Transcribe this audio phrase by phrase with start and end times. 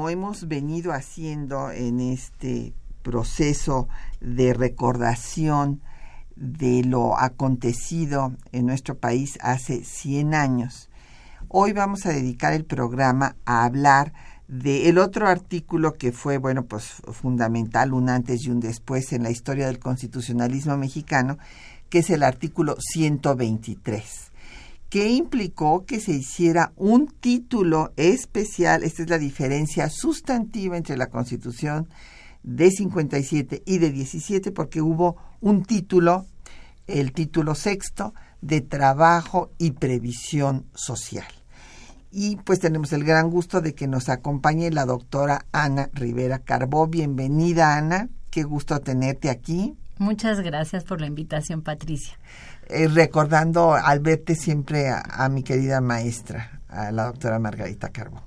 [0.00, 2.72] Como hemos venido haciendo en este
[3.02, 3.86] proceso
[4.22, 5.82] de recordación
[6.36, 10.88] de lo acontecido en nuestro país hace 100 años,
[11.48, 14.14] hoy vamos a dedicar el programa a hablar
[14.48, 19.30] del otro artículo que fue, bueno, pues fundamental, un antes y un después en la
[19.30, 21.36] historia del constitucionalismo mexicano,
[21.90, 24.29] que es el artículo 123
[24.90, 31.06] que implicó que se hiciera un título especial, esta es la diferencia sustantiva entre la
[31.06, 31.88] Constitución
[32.42, 36.26] de 57 y de 17, porque hubo un título,
[36.88, 41.32] el título sexto, de trabajo y previsión social.
[42.10, 46.88] Y pues tenemos el gran gusto de que nos acompañe la doctora Ana Rivera Carbó.
[46.88, 48.08] Bienvenida, Ana.
[48.30, 49.76] Qué gusto tenerte aquí.
[49.98, 52.18] Muchas gracias por la invitación, Patricia.
[52.72, 58.22] Eh, recordando al verte siempre a, mi querida maestra, a la doctora Margarita Carbón.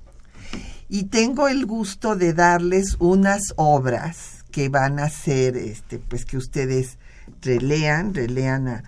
[0.89, 6.35] Y tengo el gusto de darles unas obras que van a ser, este, pues que
[6.35, 6.97] ustedes
[7.41, 8.83] relean, relean a,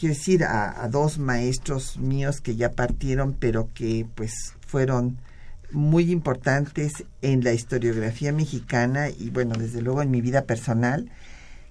[0.00, 5.18] quiero decir, a, a dos maestros míos que ya partieron, pero que pues fueron
[5.70, 11.10] muy importantes en la historiografía mexicana y bueno, desde luego en mi vida personal,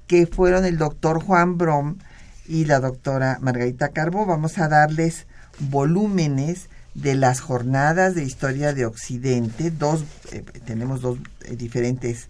[0.06, 1.98] que fueron el doctor Juan Brom,
[2.48, 4.26] y la doctora Margarita Carbo.
[4.26, 5.28] Vamos a darles
[5.60, 9.72] volúmenes de las jornadas de historia de Occidente.
[9.72, 12.30] Dos, eh, tenemos dos eh, diferentes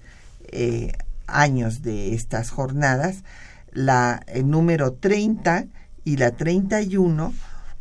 [0.52, 0.94] eh,
[1.26, 3.24] años de estas jornadas.
[3.72, 5.66] La el número 30
[6.04, 7.34] y la 31,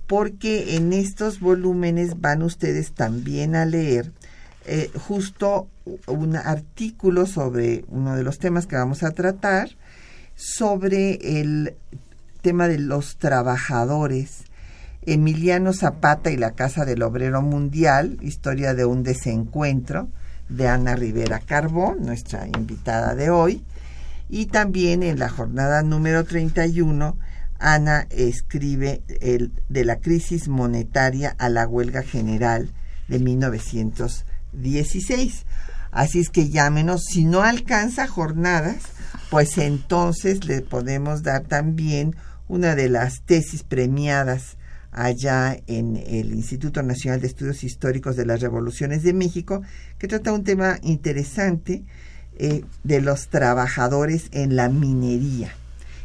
[0.07, 4.13] porque en estos volúmenes van ustedes también a leer
[4.99, 5.69] justo
[6.09, 9.71] un artículo sobre uno de los temas que vamos a tratar,
[10.35, 11.77] sobre el
[12.47, 14.45] tema de los trabajadores,
[15.03, 20.07] Emiliano Zapata y la Casa del Obrero Mundial, historia de un desencuentro,
[20.49, 23.65] de Ana Rivera Carbón, nuestra invitada de hoy.
[24.29, 27.19] Y también en la jornada número 31,
[27.59, 32.71] Ana escribe el, de la crisis monetaria a la huelga general
[33.09, 35.47] de 1916.
[35.91, 38.77] Así es que llámenos, si no alcanza jornadas,
[39.31, 42.15] pues entonces le podemos dar también
[42.49, 44.57] una de las tesis premiadas
[44.93, 49.63] allá en el Instituto Nacional de Estudios Históricos de las Revoluciones de México,
[49.99, 51.85] que trata un tema interesante
[52.39, 55.53] eh, de los trabajadores en la minería.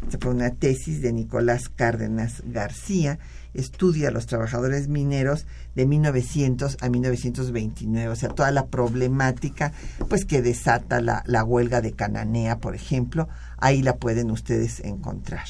[0.03, 3.19] Esta fue una tesis de Nicolás Cárdenas García,
[3.53, 9.73] estudia los trabajadores mineros de 1900 a 1929, o sea, toda la problemática
[10.09, 15.45] pues que desata la, la huelga de Cananea, por ejemplo, ahí la pueden ustedes encontrar.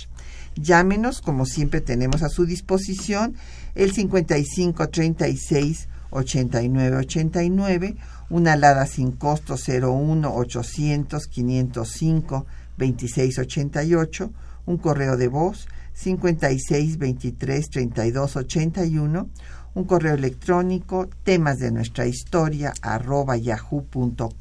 [0.56, 3.35] Llámenos, como siempre tenemos a su disposición,
[3.75, 7.95] el 55 36 89 89,
[8.29, 12.45] una alada sin costo 01 800 505
[12.78, 14.31] 26 88,
[14.66, 19.29] un correo de voz 56 23 32 81,
[19.73, 24.31] un correo electrónico temas de nuestra historia arroba yahoo.com.mx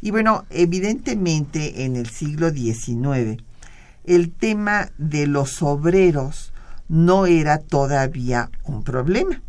[0.00, 3.42] Y bueno, evidentemente en el siglo XIX,
[4.04, 6.52] el tema de los obreros
[6.88, 9.42] no era todavía un problema,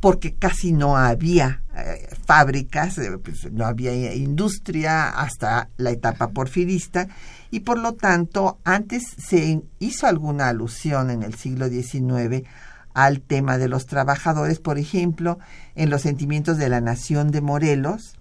[0.00, 7.08] porque casi no había eh, fábricas, eh, pues, no había industria hasta la etapa porfirista,
[7.50, 12.46] y por lo tanto antes se hizo alguna alusión en el siglo XIX
[12.94, 15.38] al tema de los trabajadores, por ejemplo,
[15.74, 18.14] en los sentimientos de la nación de Morelos,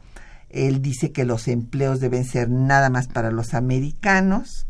[0.49, 4.67] él dice que los empleos deben ser nada más para los americanos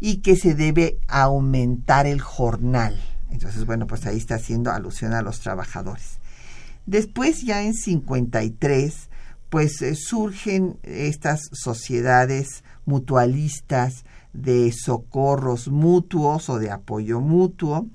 [0.00, 3.00] y que se debe aumentar el jornal.
[3.30, 6.19] Entonces, bueno, pues ahí está haciendo alusión a los trabajadores.
[6.86, 9.08] Después, ya en 53,
[9.48, 17.86] pues eh, surgen estas sociedades mutualistas de socorros mutuos o de apoyo mutuo.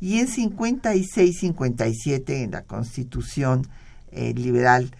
[0.00, 3.66] Y en 56-57, en la Constitución
[4.12, 4.92] eh, Liberal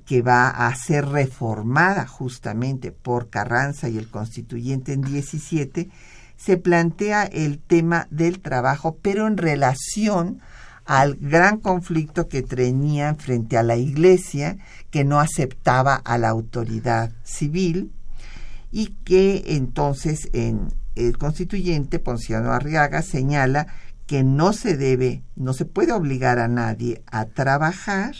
[0.00, 5.90] que va a ser reformada justamente por Carranza y el constituyente en 17,
[6.36, 10.40] se plantea el tema del trabajo, pero en relación
[10.84, 14.58] al gran conflicto que tenían frente a la Iglesia,
[14.90, 17.92] que no aceptaba a la autoridad civil,
[18.70, 23.66] y que entonces en el constituyente Ponciano Arriaga señala
[24.06, 28.14] que no se debe, no se puede obligar a nadie a trabajar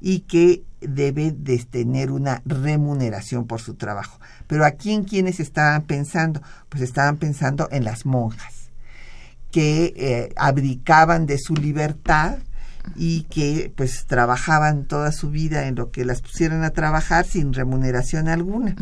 [0.00, 4.18] y que debe de tener una remuneración por su trabajo.
[4.46, 8.61] Pero aquí en quienes estaban pensando, pues estaban pensando en las monjas
[9.52, 12.38] que eh, abdicaban de su libertad
[12.96, 17.52] y que pues trabajaban toda su vida en lo que las pusieran a trabajar sin
[17.52, 18.74] remuneración alguna.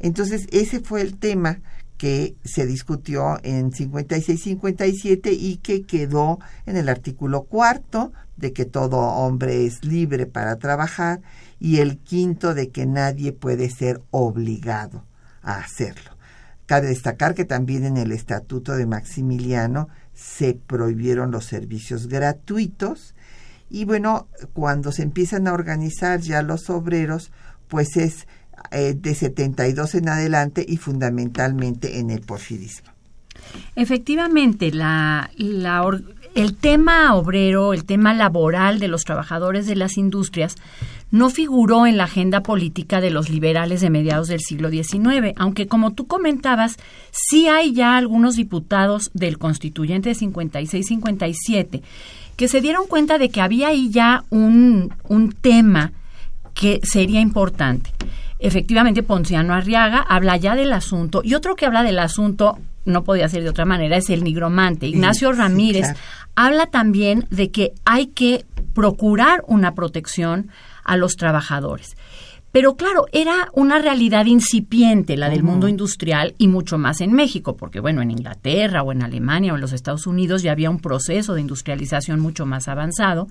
[0.00, 1.60] Entonces, ese fue el tema
[1.96, 8.98] que se discutió en 56-57 y que quedó en el artículo cuarto de que todo
[8.98, 11.22] hombre es libre para trabajar
[11.60, 15.04] y el quinto de que nadie puede ser obligado
[15.42, 16.13] a hacerlo.
[16.66, 23.14] Cabe destacar que también en el Estatuto de Maximiliano se prohibieron los servicios gratuitos
[23.70, 27.32] y bueno, cuando se empiezan a organizar ya los obreros,
[27.68, 28.28] pues es
[28.70, 32.92] eh, de 72 en adelante y fundamentalmente en el porfirismo.
[33.74, 40.54] Efectivamente, la, el tema obrero, el tema laboral de los trabajadores de las industrias
[41.14, 45.68] no figuró en la agenda política de los liberales de mediados del siglo XIX, aunque
[45.68, 46.76] como tú comentabas,
[47.12, 51.82] sí hay ya algunos diputados del constituyente de 56-57
[52.34, 55.92] que se dieron cuenta de que había ahí ya un, un tema
[56.52, 57.92] que sería importante.
[58.40, 63.28] Efectivamente Ponciano Arriaga habla ya del asunto y otro que habla del asunto no podía
[63.28, 64.88] ser de otra manera es el nigromante.
[64.88, 65.94] Ignacio Ramírez
[66.34, 68.44] habla también de que hay que
[68.74, 70.50] procurar una protección
[70.84, 71.96] a los trabajadores
[72.54, 77.56] pero claro, era una realidad incipiente la del mundo industrial y mucho más en México,
[77.56, 80.78] porque bueno, en Inglaterra o en Alemania o en los Estados Unidos ya había un
[80.78, 83.26] proceso de industrialización mucho más avanzado.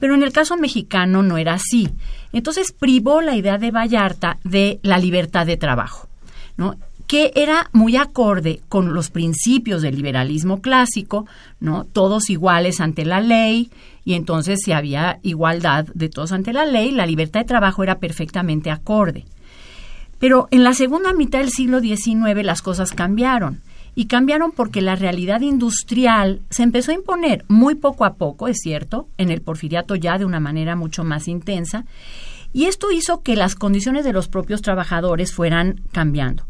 [0.00, 1.90] Pero en el caso mexicano no era así.
[2.32, 6.08] Entonces privó la idea de Vallarta de la libertad de trabajo,
[6.56, 6.74] ¿no?
[7.10, 11.26] Que era muy acorde con los principios del liberalismo clásico,
[11.58, 11.82] ¿no?
[11.82, 13.72] Todos iguales ante la ley,
[14.04, 17.98] y entonces si había igualdad de todos ante la ley, la libertad de trabajo era
[17.98, 19.24] perfectamente acorde.
[20.20, 23.60] Pero en la segunda mitad del siglo XIX las cosas cambiaron
[23.96, 28.58] y cambiaron porque la realidad industrial se empezó a imponer muy poco a poco, es
[28.62, 31.86] cierto, en el porfiriato ya de una manera mucho más intensa,
[32.52, 36.44] y esto hizo que las condiciones de los propios trabajadores fueran cambiando.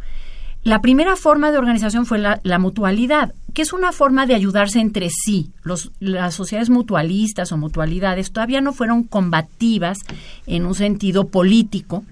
[0.62, 5.08] La primera forma de organización fue la, mutualidad, que es una forma de ayudarse entre
[5.08, 5.52] sí.
[6.00, 9.98] las sociedades mutualistas o mutualidades todavía no fueron combativas
[10.46, 12.04] en un sentido político,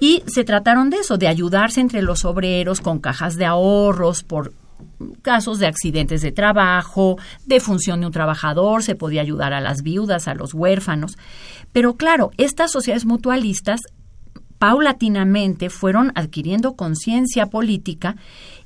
[0.00, 4.52] y se trataron de eso, de ayudarse entre los obreros con cajas de ahorros por
[5.22, 7.16] casos de accidentes de trabajo,
[7.46, 11.18] de función de un trabajador, se podía ayudar a las viudas, a los huérfanos.
[11.72, 13.80] Pero claro, estas sociedades mutualistas
[14.58, 18.16] paulatinamente fueron adquiriendo conciencia política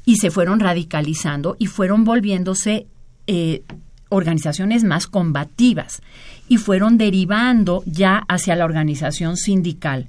[0.04, 2.86] y se fueron radicalizando y fueron volviéndose
[3.26, 3.62] eh,
[4.08, 6.02] organizaciones más combativas
[6.48, 10.08] y fueron derivando ya hacia la organización sindical.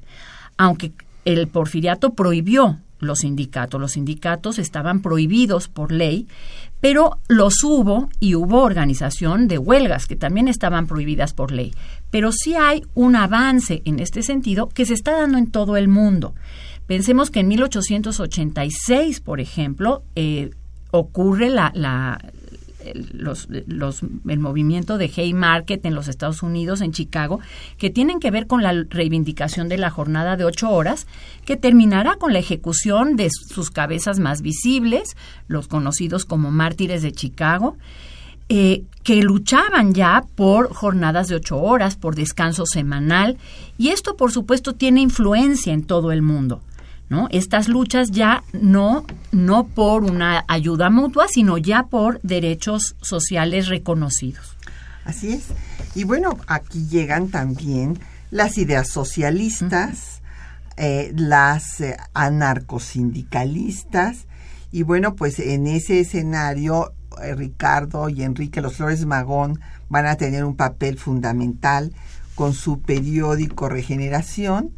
[0.58, 0.92] Aunque
[1.26, 3.80] el porfiriato prohibió los sindicatos.
[3.80, 6.28] Los sindicatos estaban prohibidos por ley,
[6.84, 11.74] pero los hubo y hubo organización de huelgas que también estaban prohibidas por ley.
[12.12, 15.88] Pero sí hay un avance en este sentido que se está dando en todo el
[15.88, 16.36] mundo.
[16.86, 20.50] Pensemos que en 1886, por ejemplo, eh,
[20.92, 22.20] ocurre la,
[22.86, 27.40] el movimiento de Haymarket en los Estados Unidos, en Chicago,
[27.78, 31.08] que tienen que ver con la reivindicación de la jornada de ocho horas,
[31.46, 35.16] que terminará con la ejecución de sus cabezas más visibles,
[35.48, 37.78] los conocidos como mártires de Chicago,
[38.50, 43.38] eh, que luchaban ya por jornadas de ocho horas, por descanso semanal,
[43.78, 46.62] y esto por supuesto tiene influencia en todo el mundo.
[47.14, 47.28] ¿No?
[47.30, 54.58] Estas luchas ya no, no por una ayuda mutua, sino ya por derechos sociales reconocidos.
[55.06, 55.50] Así es.
[55.94, 58.00] Y bueno, aquí llegan también
[58.32, 60.24] las ideas socialistas,
[60.76, 64.26] eh, las eh, anarcosindicalistas,
[64.72, 70.16] y bueno, pues en ese escenario eh, Ricardo y Enrique Los Flores Magón van a
[70.16, 71.94] tener un papel fundamental
[72.34, 74.72] con su periódico Regeneración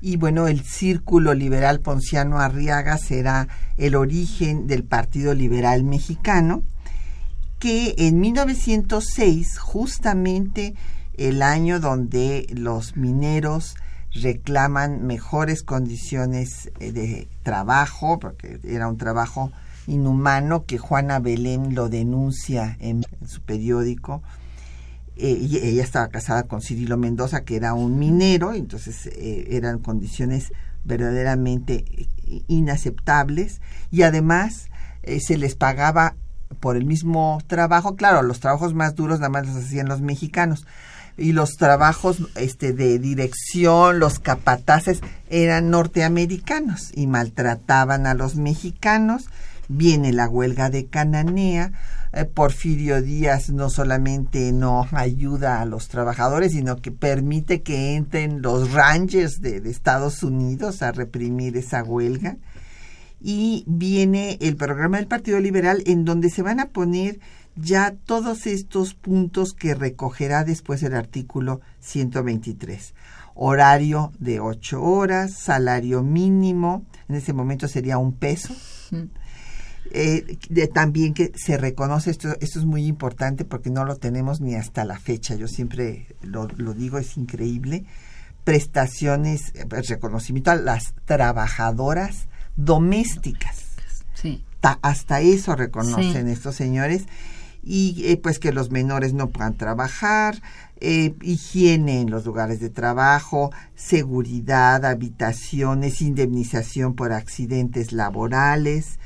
[0.00, 6.62] y bueno, el Círculo Liberal Ponciano Arriaga será el origen del Partido Liberal Mexicano,
[7.58, 10.74] que en 1906, justamente
[11.16, 13.74] el año donde los mineros
[14.14, 19.50] reclaman mejores condiciones eh, de trabajo, porque era un trabajo
[19.86, 24.22] inhumano que Juana Belén lo denuncia en, su periódico.
[25.20, 30.52] Eh, ella estaba casada con Cirilo Mendoza, que era un minero, entonces eh, eran condiciones
[30.84, 32.08] verdaderamente
[32.46, 33.60] inaceptables.
[33.90, 34.68] Y además
[35.02, 36.14] eh, se les pagaba
[36.60, 40.66] por el mismo trabajo, claro, los trabajos más duros nada más los hacían los mexicanos.
[41.16, 49.24] Y los trabajos este de dirección, los capataces eran norteamericanos y maltrataban a los mexicanos
[49.68, 51.72] viene la huelga de Cananea.
[52.12, 58.42] Eh, Porfirio Díaz no solamente no ayuda a los trabajadores, sino que permite que entren
[58.42, 62.38] los rangers de, Estados Unidos a reprimir esa huelga.
[63.20, 67.18] Y viene el programa del Partido Liberal en donde se van a poner
[67.56, 72.94] ya todos estos puntos que recogerá después el artículo 123.
[73.34, 78.54] Horario de ocho horas, salario mínimo, en ese momento sería un peso.
[79.90, 84.40] Eh, de, también que se reconoce, esto, esto es muy importante porque no lo tenemos
[84.40, 87.84] ni hasta la fecha, yo siempre lo, digo, es increíble,
[88.44, 93.64] prestaciones, eh, reconocimiento a las trabajadoras domésticas.
[94.14, 94.42] Sí.
[94.82, 97.04] hasta eso reconocen estos señores
[97.62, 100.42] y eh, pues que los menores no puedan trabajar,
[100.80, 108.98] higiene en los lugares de trabajo, seguridad, habitaciones, indemnización por accidentes laborales,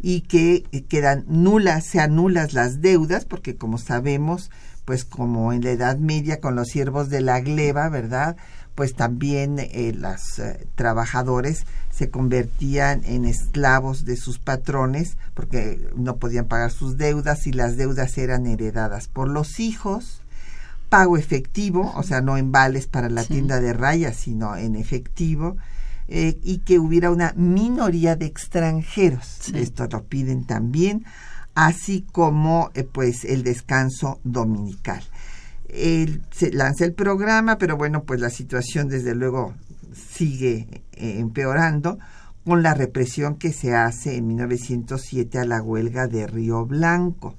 [0.00, 4.50] y que quedan nulas, sean nulas las deudas, porque como sabemos,
[4.84, 8.36] pues como en la Edad Media con los siervos de la gleba, ¿verdad?
[8.74, 16.16] Pues también eh, los eh, trabajadores se convertían en esclavos de sus patrones porque no
[16.16, 20.20] podían pagar sus deudas y las deudas eran heredadas por los hijos.
[20.90, 25.56] Pago efectivo, o sea, no en vales para la tienda de rayas, sino en efectivo
[26.08, 29.48] eh, y que hubiera una minoría de extranjeros.
[29.54, 31.04] Esto lo piden también,
[31.54, 35.02] así como eh, pues el descanso dominical.
[35.68, 39.54] se lanza el programa, pero bueno, pues la situación desde luego
[39.92, 41.98] sigue eh, empeorando
[42.44, 47.36] con la represión que se hace en 1907 a la huelga de Río Blanco.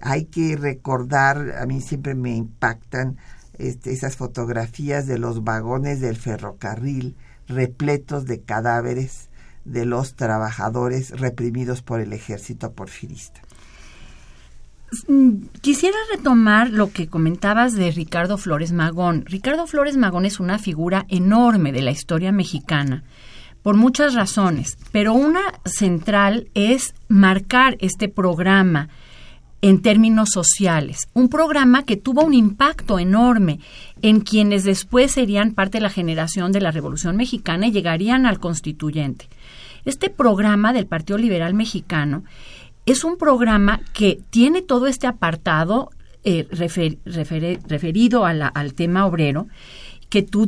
[0.00, 3.18] Hay que recordar, a mí siempre me impactan
[3.58, 7.16] este, esas fotografías de los vagones del ferrocarril
[7.48, 9.28] repletos de cadáveres
[9.64, 13.40] de los trabajadores reprimidos por el ejército porfirista.
[15.06, 19.24] Mm, quisiera retomar lo que comentabas de Ricardo Flores Magón.
[19.26, 23.04] Ricardo Flores Magón es una figura enorme de la historia mexicana
[23.62, 28.88] por muchas razones, pero una central es marcar este programa
[29.60, 31.08] en términos sociales.
[31.14, 33.58] Un programa que tuvo un impacto enorme
[34.02, 38.38] en quienes después serían parte de la generación de la Revolución Mexicana y llegarían al
[38.38, 39.28] constituyente.
[39.84, 42.24] Este programa del Partido Liberal Mexicano
[42.86, 45.90] es un programa que tiene todo este apartado
[46.24, 49.46] eh, referido al tema obrero
[50.08, 50.46] que tú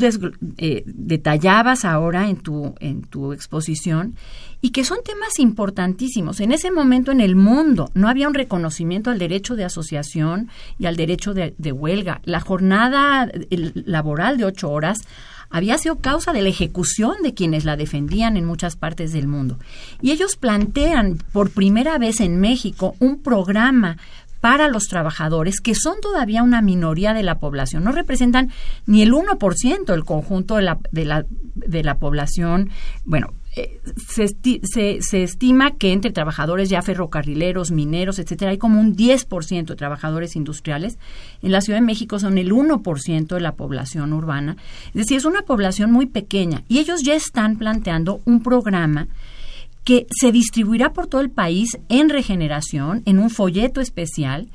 [0.56, 4.14] eh, detallabas ahora en tu, en tu exposición
[4.62, 6.40] y que son temas importantísimos.
[6.40, 10.48] En ese momento en el mundo no había un reconocimiento al derecho de asociación
[10.78, 12.20] y al derecho de, huelga.
[12.24, 15.00] La jornada laboral de ocho horas
[15.50, 19.58] había sido causa de la ejecución de quienes la defendían en muchas partes del mundo.
[20.00, 23.98] Y ellos plantean por primera vez en México un programa
[24.40, 28.50] para los trabajadores, que son todavía una minoría de la población, no representan
[28.86, 32.70] ni el 1% del conjunto de la, de la, de la población,
[33.04, 34.28] bueno, eh, se,
[35.02, 40.36] se, estima que entre trabajadores ya ferrocarrileros, mineros, etcétera, hay como un 10% de trabajadores
[40.36, 40.98] industriales.
[41.42, 44.56] En la Ciudad de México son el 1% de la población urbana.
[44.88, 49.08] Es decir, es una población muy pequeña y ellos ya están planteando un programa
[49.90, 54.48] que se distribuirá por todo el país en regeneración, en un folleto especial,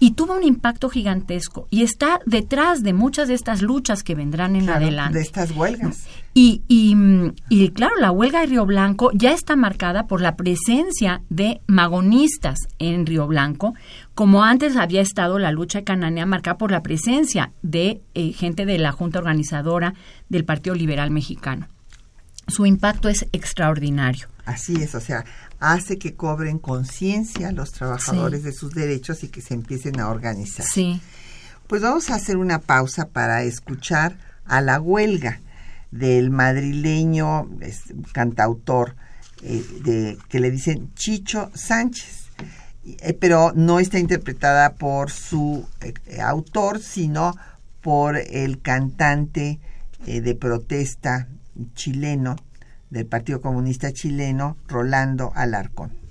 [0.00, 4.56] y tuvo un impacto gigantesco y está detrás de muchas de estas luchas que vendrán
[4.56, 5.18] en adelante.
[5.18, 6.08] De estas huelgas.
[6.34, 6.96] Y, y,
[7.48, 12.58] y, claro, la huelga de Río Blanco ya está marcada por la presencia de magonistas
[12.80, 13.74] en Río Blanco,
[14.16, 18.78] como antes había estado la lucha cananea marcada por la presencia de eh, gente de
[18.78, 19.94] la Junta Organizadora
[20.28, 21.68] del Partido Liberal Mexicano.
[22.48, 24.28] Su impacto es extraordinario.
[24.44, 25.24] Así es, o sea,
[25.60, 30.66] hace que cobren conciencia los trabajadores de sus derechos y que se empiecen a organizar.
[30.66, 31.00] Sí.
[31.68, 35.40] Pues vamos a hacer una pausa para escuchar a la huelga
[35.92, 37.48] del madrileño
[38.12, 38.96] cantautor
[39.42, 42.26] eh, de, que le dicen Chicho Sánchez,
[42.84, 47.36] eh, pero no está interpretada por su eh, autor, sino
[47.80, 49.60] por el cantante
[50.04, 51.28] de protesta
[51.74, 52.36] chileno
[52.90, 56.02] del Partido Comunista Chileno, Rolando Alarcón.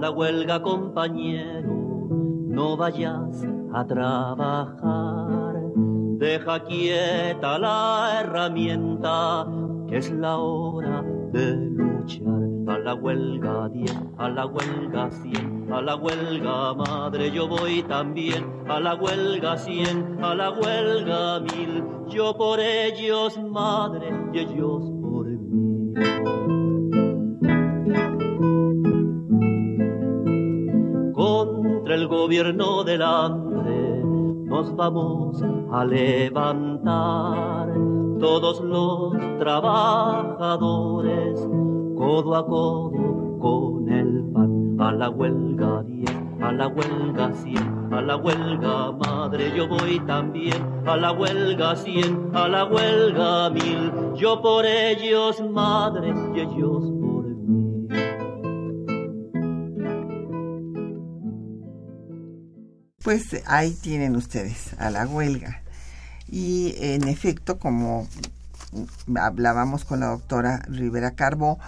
[0.00, 2.08] la huelga, compañero,
[2.48, 5.54] no vayas a trabajar.
[6.18, 9.46] Deja quieta la herramienta,
[9.88, 12.39] que es la hora de luchar.
[12.80, 18.64] A la huelga 10, a la huelga 100, a la huelga madre yo voy también.
[18.70, 25.26] A la huelga 100, a la huelga mil, yo por ellos madre y ellos por
[25.26, 25.92] mí.
[31.86, 34.02] el gobierno del hambre
[34.46, 37.74] nos vamos a levantar
[38.18, 41.46] todos los trabajadores
[42.00, 44.80] codo a codo con el pan.
[44.80, 46.10] A la huelga 10
[46.40, 50.56] a la huelga 100 a la huelga madre yo voy también.
[50.86, 53.92] A la huelga 100 a la huelga mil.
[54.16, 56.84] Yo por ellos madre y ellos
[63.02, 65.62] Pues ahí tienen ustedes a la huelga.
[66.28, 68.06] Y en efecto, como
[69.16, 71.58] hablábamos con la doctora Rivera Carbo,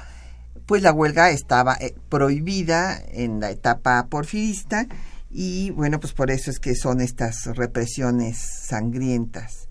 [0.66, 4.86] pues la huelga estaba eh, prohibida en la etapa porfirista
[5.30, 9.68] y bueno, pues por eso es que son estas represiones sangrientas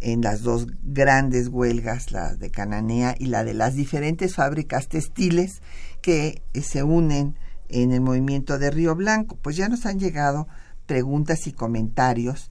[0.00, 5.62] en las dos grandes huelgas, la de Cananea y la de las diferentes fábricas textiles
[6.00, 7.36] que se unen
[7.68, 9.36] en el movimiento de Río Blanco.
[9.40, 10.48] Pues ya nos han llegado
[10.86, 12.50] preguntas y comentarios,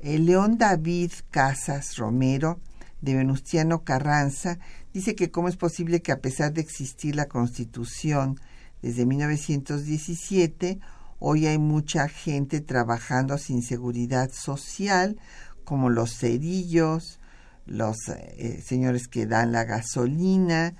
[0.00, 2.60] el León David Casas Romero,
[3.00, 4.58] de Venustiano Carranza,
[4.94, 8.40] dice que cómo es posible que a pesar de existir la Constitución
[8.80, 10.78] desde 1917,
[11.18, 15.18] hoy hay mucha gente trabajando sin seguridad social,
[15.64, 17.18] como los cerillos,
[17.66, 20.74] los eh, señores que dan la gasolina,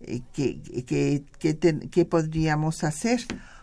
[0.00, 3.20] eh, ¿qué, podríamos hacer?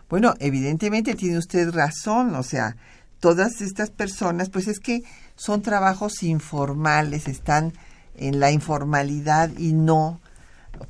[0.08, 2.76] Bueno, evidentemente tiene usted razón, o sea,
[3.18, 5.02] todas estas personas, pues es que
[5.34, 7.72] son trabajos informales, están
[8.18, 10.20] en la informalidad y no,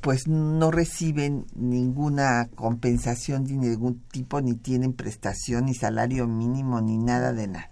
[0.01, 6.97] pues no reciben ninguna compensación de ningún tipo, ni tienen prestación, ni salario mínimo, ni
[6.97, 7.69] nada de nada.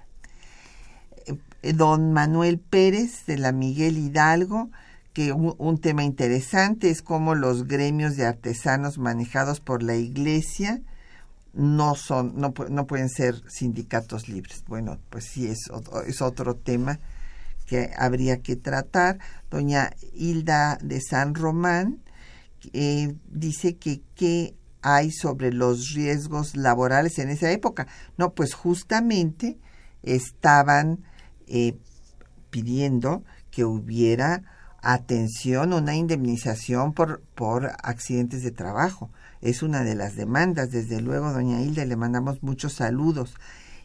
[1.26, 4.70] Eh, don Manuel Pérez de la Miguel Hidalgo,
[5.14, 10.82] que un, tema interesante es cómo los gremios de artesanos manejados por la iglesia,
[11.54, 14.66] no son no, no pueden ser sindicatos libres.
[14.68, 15.72] Bueno, pues sí es,
[16.06, 17.00] es otro tema
[17.66, 19.20] que habría que tratar.
[19.50, 22.02] Doña Hilda de San Román
[22.74, 27.88] eh, dice que qué hay sobre los riesgos laborales en esa época.
[28.18, 29.58] No, pues justamente
[30.04, 31.04] estaban
[31.48, 31.78] eh,
[32.52, 34.44] pidiendo que hubiera
[34.82, 39.10] atención, una indemnización por, por accidentes de trabajo
[39.46, 40.72] es una de las demandas.
[40.72, 43.36] Desde luego, doña Hilda, le mandamos muchos saludos.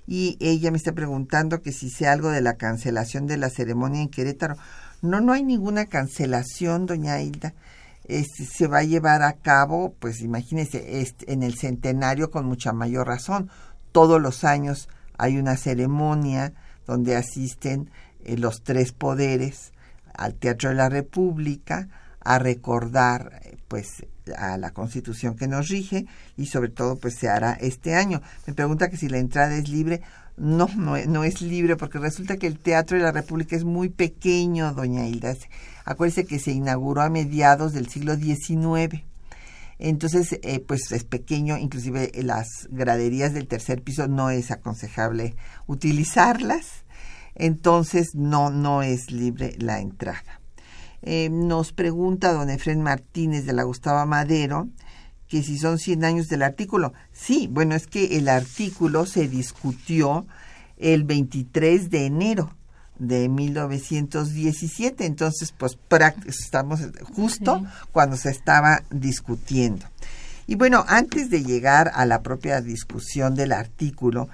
[0.07, 4.03] Y ella me está preguntando que si sé algo de la cancelación de la ceremonia
[4.03, 4.57] en Querétaro.
[5.03, 7.55] No, no hay ninguna cancelación, doña Hilda.
[8.05, 12.73] Este, se va a llevar a cabo, pues imagínese, este, en el centenario con mucha
[12.73, 13.51] mayor razón.
[13.93, 16.53] Todos los años hay una ceremonia
[16.87, 17.91] donde asisten
[18.25, 19.73] eh, los tres poderes
[20.15, 21.89] al Teatro de la República
[22.21, 24.05] a recordar, pues,
[24.37, 28.23] a la constitución que nos rige y sobre todo pues se hará este año.
[28.47, 30.01] Me pregunta que si la entrada es libre.
[30.37, 33.91] No, no, no es libre porque resulta que el Teatro de la República es muy
[33.91, 35.35] pequeño, doña Hilda.
[35.85, 39.03] Acuérdese que se inauguró a mediados del siglo XIX.
[39.79, 46.85] Entonces, eh, pues es pequeño, inclusive las graderías del tercer piso no es aconsejable utilizarlas.
[47.35, 50.40] Entonces, no, no es libre la entrada.
[51.03, 54.69] Eh, nos pregunta don Efren Martínez de la Gustavo Madero
[55.31, 56.93] que si son 100 años del artículo.
[57.13, 60.27] Sí, bueno, es que el artículo se discutió
[60.77, 62.53] el 23 de enero
[62.99, 65.79] de 1917, entonces pues
[66.27, 66.81] estamos
[67.15, 69.87] justo cuando se estaba discutiendo.
[70.49, 74.29] Y bueno, antes de llegar a la propia discusión del artículo,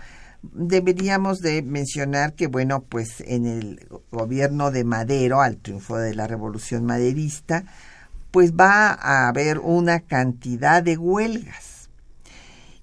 [0.53, 6.27] deberíamos de mencionar que bueno, pues en el gobierno de Madero, al triunfo de la
[6.27, 7.65] Revolución Maderista,
[8.31, 11.89] pues va a haber una cantidad de huelgas.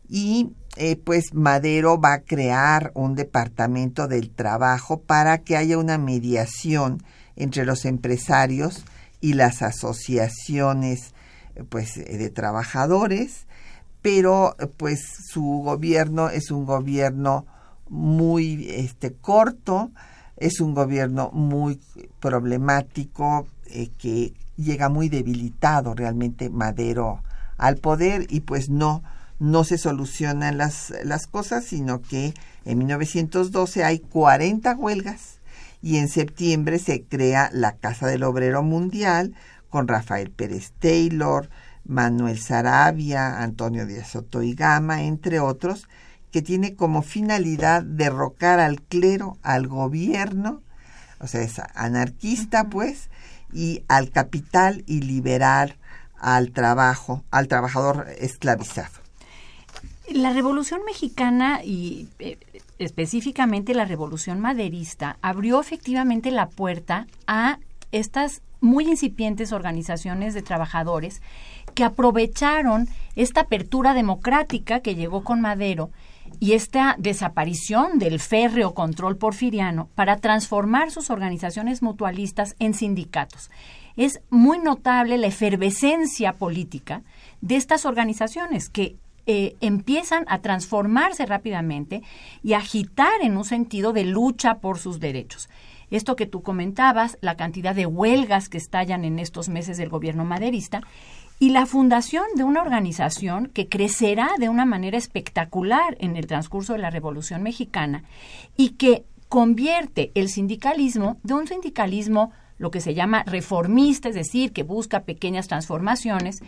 [0.10, 5.98] Y eh, pues Madero va a crear un departamento del trabajo para que haya una
[5.98, 7.04] mediación
[7.36, 8.84] entre los empresarios
[9.22, 11.14] y las asociaciones
[11.70, 13.46] pues de trabajadores,
[14.02, 17.46] pero pues su gobierno es un gobierno
[17.94, 19.92] muy este corto,
[20.38, 21.80] es un gobierno muy
[22.20, 27.24] problemático eh, que llega muy debilitado realmente Madero
[27.58, 29.04] al poder y pues no
[29.40, 32.34] no se solucionan las, las cosas, sino que
[32.66, 35.40] en 1912 hay 40 huelgas
[35.82, 39.34] y en septiembre se crea la Casa del Obrero Mundial
[39.70, 41.50] con Rafael Pérez Taylor,
[41.84, 45.90] Manuel Sarabia, Antonio Díaz Soto y Gama, entre otros,
[46.34, 50.64] que tiene como finalidad derrocar al clero, al gobierno,
[51.20, 53.12] o sea, es anarquista, pues,
[53.54, 55.78] y al capital y liberar
[56.18, 58.90] al trabajo, al trabajador esclavizado.
[60.10, 62.40] La Revolución Mexicana y eh,
[62.80, 67.60] específicamente la Revolución Maderista abrió efectivamente la puerta a
[67.92, 71.22] estas muy incipientes organizaciones de trabajadores
[71.76, 75.92] que aprovecharon esta apertura democrática que llegó con Madero
[76.40, 83.50] y esta desaparición del férreo control porfiriano para transformar sus organizaciones mutualistas en sindicatos.
[83.96, 87.04] Es muy notable la efervescencia política
[87.42, 92.02] de estas organizaciones que eh, empiezan a transformarse rápidamente
[92.44, 95.48] y agitar en un sentido de lucha por sus derechos.
[95.92, 100.26] Esto que tú comentabas, la cantidad de huelgas que estallan en estos meses del gobierno
[100.26, 100.82] maderista
[101.44, 106.72] y la fundación de una organización que crecerá de una manera espectacular en el transcurso
[106.72, 108.06] de la Revolución Mexicana
[108.56, 114.54] y que convierte el sindicalismo de un sindicalismo lo que se llama reformista, es decir,
[114.54, 116.42] que busca pequeñas transformaciones,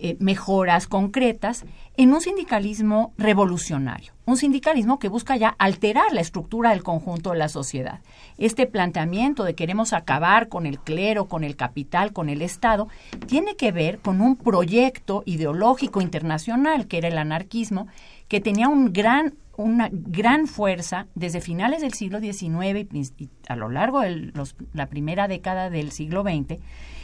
[0.00, 1.64] eh, mejoras concretas
[1.96, 7.38] en un sindicalismo revolucionario, un sindicalismo que busca ya alterar la estructura del conjunto de
[7.38, 8.00] la sociedad.
[8.36, 12.88] Este planteamiento de queremos acabar con el clero, con el capital, con el Estado,
[13.26, 17.88] tiene que ver con un proyecto ideológico internacional que era el anarquismo,
[18.28, 23.68] que tenía un gran una gran fuerza desde finales del siglo XIX y, a lo
[23.68, 24.32] largo de
[24.72, 26.60] la primera década del siglo XX,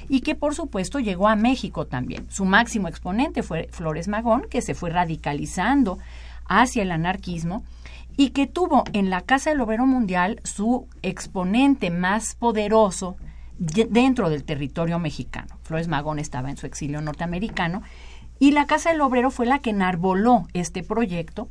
[0.08, 2.26] y que por supuesto llegó a México también.
[2.30, 5.98] Su máximo exponente fue Flores Magón, que se fue radicalizando
[6.46, 7.64] hacia el anarquismo
[8.16, 13.16] y que tuvo en la Casa del Obrero Mundial su exponente más poderoso
[13.58, 15.58] dentro del territorio mexicano.
[15.62, 17.82] Flores Magón estaba en su exilio norteamericano
[18.38, 21.48] y la Casa del Obrero fue la que enarboló este proyecto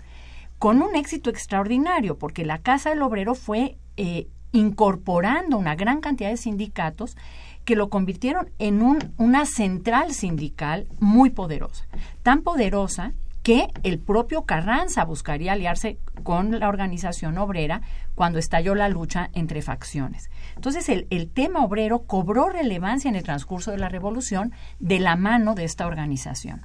[0.60, 6.30] con un éxito extraordinario, porque la Casa del Obrero fue eh, incorporando una gran cantidad
[6.30, 7.18] de sindicatos
[7.66, 11.86] que lo convirtieron en un, una central sindical muy poderosa,
[12.22, 17.82] tan poderosa que el propio Carranza buscaría aliarse con la organización obrera
[18.16, 20.30] cuando estalló la lucha entre facciones.
[20.56, 25.18] Entonces el, el, tema obrero cobró relevancia en el transcurso de la revolución de la
[25.18, 26.62] mano de esta organización.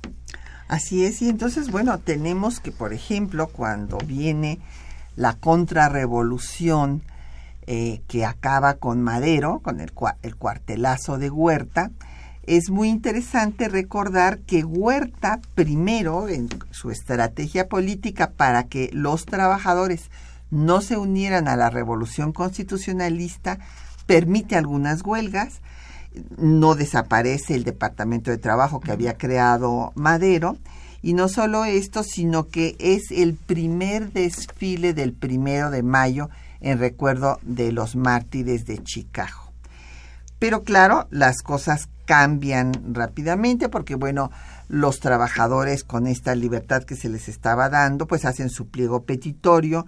[0.68, 4.60] Así es, y entonces, bueno, tenemos que, por ejemplo, cuando viene
[5.16, 7.02] la contrarrevolución,
[7.70, 11.90] eh, que acaba con Madero, con el, el cuartelazo de Huerta,
[12.44, 20.10] es muy interesante recordar que Huerta, primero, en su estrategia política para que los trabajadores
[20.50, 23.58] no se unieran a la revolución constitucionalista,
[24.06, 25.60] permite algunas huelgas,
[26.38, 30.56] no desaparece el Departamento de Trabajo que había creado Madero,
[31.02, 36.78] y no solo esto, sino que es el primer desfile del primero de mayo en
[36.78, 39.52] recuerdo de los mártires de Chicago.
[40.38, 44.30] Pero claro, las cosas cambian rápidamente porque, bueno,
[44.68, 49.86] los trabajadores con esta libertad que se les estaba dando, pues hacen su pliego petitorio,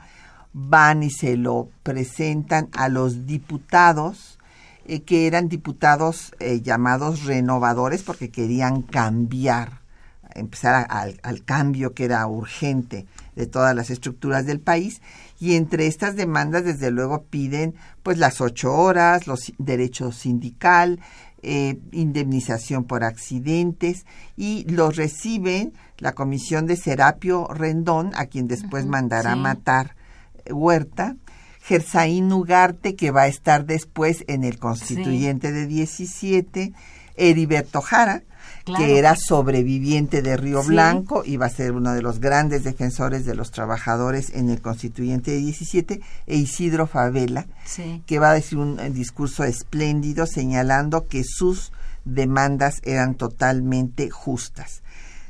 [0.52, 4.38] van y se lo presentan a los diputados,
[4.86, 9.80] eh, que eran diputados eh, llamados renovadores porque querían cambiar,
[10.34, 13.06] empezar al, al cambio que era urgente
[13.36, 15.00] de todas las estructuras del país
[15.40, 21.00] y entre estas demandas desde luego piden pues las ocho horas, los derechos sindical,
[21.42, 24.04] eh, indemnización por accidentes
[24.36, 29.96] y los reciben la comisión de Serapio Rendón, a quien después mandará matar
[30.50, 31.16] Huerta,
[31.62, 36.72] Gersaín Ugarte, que va a estar después en el constituyente de 17,
[37.16, 38.22] Heriberto Jara,
[38.76, 43.24] que era sobreviviente de Río Blanco y va a ser uno de los grandes defensores
[43.24, 47.46] de los trabajadores en el constituyente de 17, e Isidro Favela,
[48.06, 51.72] que va a decir un discurso espléndido señalando que sus
[52.04, 54.82] demandas eran totalmente justas.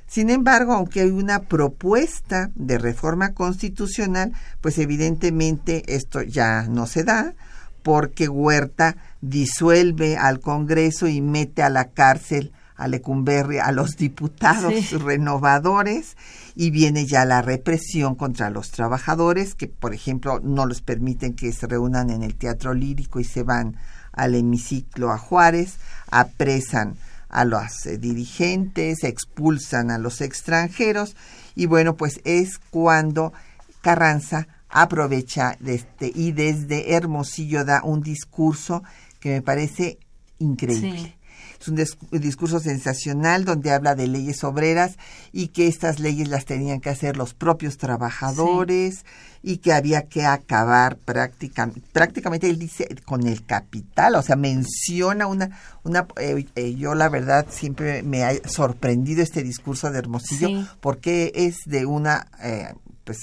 [0.06, 7.04] Sin embargo, aunque hay una propuesta de reforma constitucional, pues evidentemente esto ya no se
[7.04, 7.34] da
[7.82, 14.90] porque Huerta disuelve al Congreso y mete a la cárcel a Lecumberri, a los diputados
[15.02, 16.16] renovadores
[16.56, 21.52] y viene ya la represión contra los trabajadores que, por ejemplo, no les permiten que
[21.52, 23.76] se reúnan en el teatro lírico y se van
[24.12, 25.76] al hemiciclo a Juárez,
[26.10, 26.96] apresan
[27.28, 31.16] a los eh, dirigentes, expulsan a los extranjeros
[31.54, 33.34] y bueno, pues es cuando
[33.82, 38.82] Carranza aprovecha de este, y desde Hermosillo da un discurso
[39.20, 39.98] que me parece
[40.38, 41.19] increíble.
[41.60, 44.96] Es un, discurso sensacional donde habla de leyes obreras
[45.30, 49.04] y que estas leyes las tenían que hacer los propios trabajadores
[49.42, 55.26] y que había que acabar prácticamente, prácticamente él dice con el capital, o sea, menciona
[55.26, 60.48] una, una eh, eh, yo la verdad siempre me ha sorprendido este discurso de Hermosillo
[60.80, 62.72] porque es de una, eh,
[63.04, 63.18] pues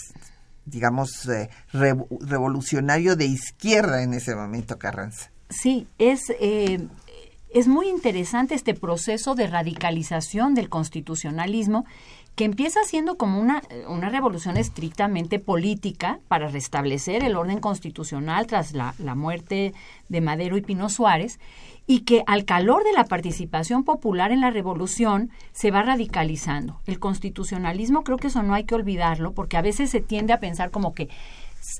[0.65, 1.27] digamos,
[1.71, 5.31] revolucionario de izquierda en ese momento, Carranza.
[5.49, 6.23] Sí, es
[7.53, 11.85] es muy interesante este proceso de radicalización del constitucionalismo
[12.35, 18.73] que empieza siendo como una, una revolución estrictamente política para restablecer el orden constitucional tras
[18.73, 19.73] la, la muerte
[20.07, 21.39] de Madero y Pino Suárez,
[21.87, 26.79] y que al calor de la participación popular en la revolución se va radicalizando.
[26.85, 30.39] El constitucionalismo creo que eso no hay que olvidarlo, porque a veces se tiende a
[30.39, 31.09] pensar como que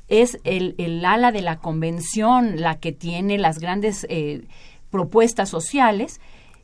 [0.08, 4.08] es el, el ala de la convención la que tiene las grandes...
[4.10, 4.48] Eh,
[4.90, 6.20] propuestas sociales.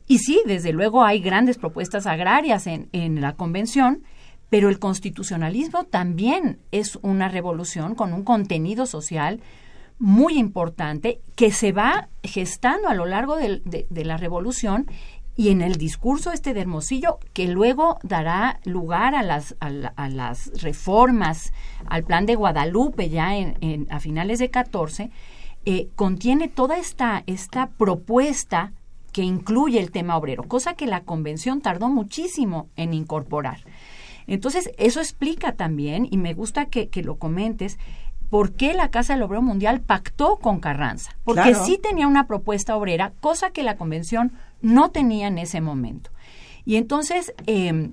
[0.06, 4.02] Y sí, desde luego hay grandes propuestas agrarias en, en la convención,
[4.50, 9.40] pero el constitucionalismo también es una revolución con un contenido social
[9.98, 14.86] muy importante que se va gestando a lo largo de, de, la revolución
[15.36, 20.62] y en el discurso este de Hermosillo, que luego dará lugar a las, a, las
[20.62, 21.52] reformas,
[21.86, 25.10] al plan de Guadalupe ya en, a finales de 14,
[25.66, 28.72] eh, contiene toda esta, esta propuesta
[29.12, 33.60] que incluye el tema obrero, cosa que la convención tardó muchísimo en incorporar.
[34.26, 37.78] Entonces, eso explica también, y me gusta que, lo comentes,
[38.30, 41.16] por qué la Casa del Obrero Mundial pactó con Carranza.
[41.24, 46.10] Porque sí tenía una propuesta obrera, cosa que la convención no tenía en ese momento.
[46.64, 47.92] Y entonces, em,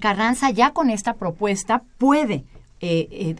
[0.00, 2.44] Carranza ya con esta propuesta puede
[2.80, 3.36] eh, eh,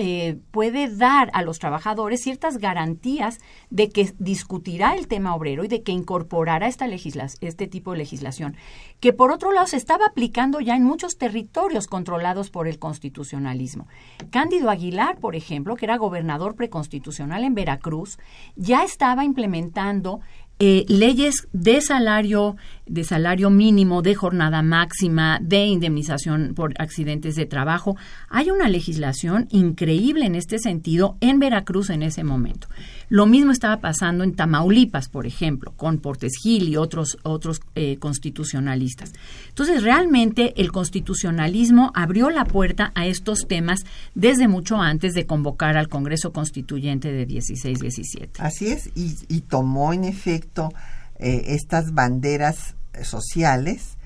[0.00, 5.68] eh, puede dar a los trabajadores ciertas garantías de que discutirá el tema obrero y
[5.68, 8.56] de que incorporará esta este tipo de legislación,
[9.00, 13.88] que por otro lado se estaba aplicando ya en muchos territorios controlados por el constitucionalismo.
[14.30, 18.18] Cándido Aguilar, por ejemplo, que era gobernador preconstitucional en Veracruz,
[18.54, 20.20] ya estaba implementando
[20.60, 22.56] eh, leyes de salario,
[22.88, 27.96] de salario mínimo, de jornada máxima, de indemnización por accidentes de trabajo.
[28.28, 32.68] Hay una legislación increíble en este sentido en Veracruz en ese momento.
[33.08, 37.96] Lo mismo estaba pasando en Tamaulipas, por ejemplo, con Portes Gil y otros, otros eh,
[37.98, 39.12] constitucionalistas.
[39.48, 45.76] Entonces, realmente el constitucionalismo abrió la puerta a estos temas desde mucho antes de convocar
[45.76, 48.30] al Congreso Constituyente de 16-17.
[48.38, 50.70] Así es, y, tomó en efecto
[51.18, 53.98] eh, estas banderas sociales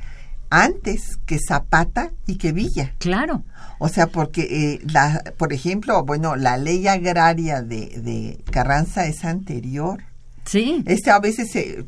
[0.50, 2.94] antes que Zapata y que Villa.
[2.98, 3.42] Claro.
[3.78, 9.24] O sea, porque, eh, la, por ejemplo, bueno, la ley agraria de, de Carranza es
[9.24, 10.04] anterior.
[10.44, 10.82] Sí.
[10.86, 11.86] Este a veces se,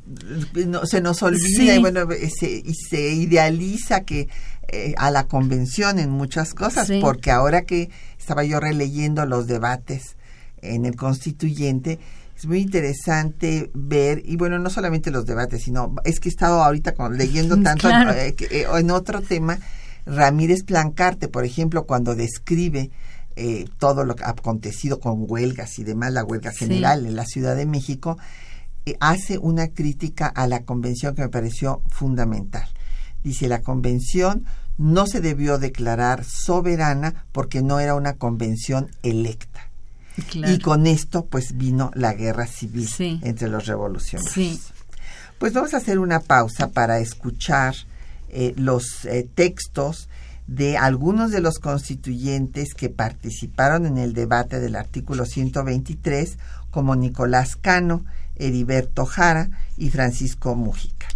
[0.84, 4.28] se nos olvida y bueno, se, y se idealiza que
[4.68, 10.16] eh, a la convención en muchas cosas, porque ahora que estaba yo releyendo los debates
[10.62, 11.98] en el constituyente,
[12.37, 16.62] Es muy interesante ver, y bueno, no solamente los debates, sino es que he estado
[16.62, 19.59] ahorita con, leyendo tanto eh, eh, en otro tema,
[20.07, 22.90] Ramírez Plancarte, por ejemplo, cuando describe
[23.37, 27.25] eh, todo lo que ha acontecido con huelgas y demás, la huelga general en la
[27.25, 28.18] Ciudad de México,
[29.01, 32.68] hace una crítica a la convención que me pareció fundamental.
[33.23, 34.44] Dice, la convención
[34.77, 39.53] no se debió declarar soberana porque no era una convención electa.
[40.33, 42.88] Y con esto pues vino la guerra civil
[43.22, 44.72] entre los revolucionarios.
[45.38, 47.74] Pues vamos a hacer una pausa para escuchar
[48.29, 50.09] eh, los eh, textos
[50.46, 56.38] de algunos de los constituyentes que participaron en el debate del artículo 123,
[56.70, 58.05] como Nicolás Cano,
[58.37, 61.09] Heriberto Jara y Francisco Mujica.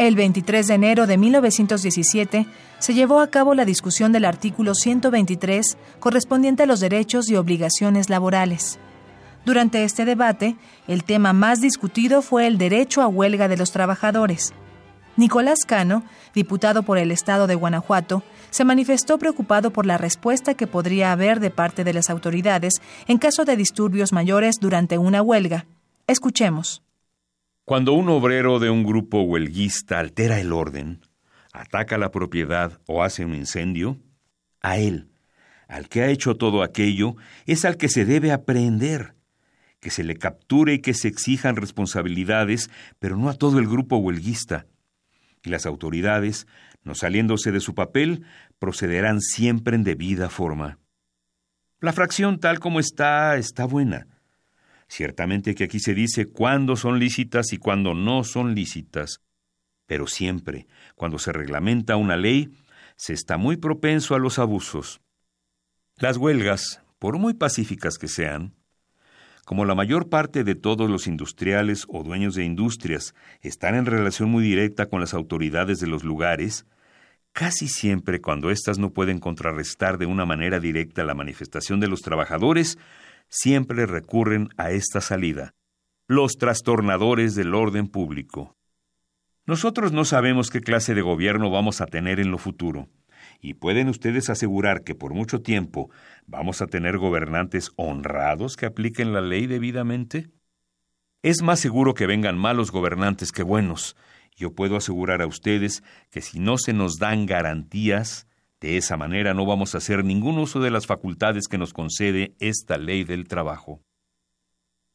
[0.00, 2.46] El 23 de enero de 1917
[2.78, 8.08] se llevó a cabo la discusión del artículo 123 correspondiente a los derechos y obligaciones
[8.08, 8.78] laborales.
[9.44, 10.56] Durante este debate,
[10.88, 14.54] el tema más discutido fue el derecho a huelga de los trabajadores.
[15.18, 20.66] Nicolás Cano, diputado por el Estado de Guanajuato, se manifestó preocupado por la respuesta que
[20.66, 25.66] podría haber de parte de las autoridades en caso de disturbios mayores durante una huelga.
[26.06, 26.82] Escuchemos.
[27.64, 31.00] Cuando un obrero de un grupo huelguista altera el orden,
[31.52, 33.98] ataca la propiedad o hace un incendio,
[34.60, 35.10] a él,
[35.68, 37.14] al que ha hecho todo aquello,
[37.46, 39.14] es al que se debe aprehender,
[39.80, 43.96] que se le capture y que se exijan responsabilidades, pero no a todo el grupo
[43.96, 44.66] huelguista.
[45.42, 46.46] Y las autoridades,
[46.82, 48.24] no saliéndose de su papel,
[48.58, 50.78] procederán siempre en debida forma.
[51.80, 54.06] La fracción tal como está está buena,
[54.90, 59.20] Ciertamente que aquí se dice cuándo son lícitas y cuándo no son lícitas,
[59.86, 62.50] pero siempre, cuando se reglamenta una ley,
[62.96, 65.00] se está muy propenso a los abusos.
[65.96, 68.56] Las huelgas, por muy pacíficas que sean,
[69.44, 74.28] como la mayor parte de todos los industriales o dueños de industrias están en relación
[74.28, 76.66] muy directa con las autoridades de los lugares,
[77.32, 82.00] casi siempre cuando éstas no pueden contrarrestar de una manera directa la manifestación de los
[82.00, 82.76] trabajadores,
[83.30, 85.54] siempre recurren a esta salida,
[86.06, 88.56] los trastornadores del orden público.
[89.46, 92.88] Nosotros no sabemos qué clase de gobierno vamos a tener en lo futuro,
[93.40, 95.90] y pueden ustedes asegurar que por mucho tiempo
[96.26, 100.30] vamos a tener gobernantes honrados que apliquen la ley debidamente.
[101.22, 103.96] Es más seguro que vengan malos gobernantes que buenos.
[104.36, 108.26] Yo puedo asegurar a ustedes que si no se nos dan garantías,
[108.60, 112.34] de esa manera no vamos a hacer ningún uso de las facultades que nos concede
[112.40, 113.80] esta ley del trabajo.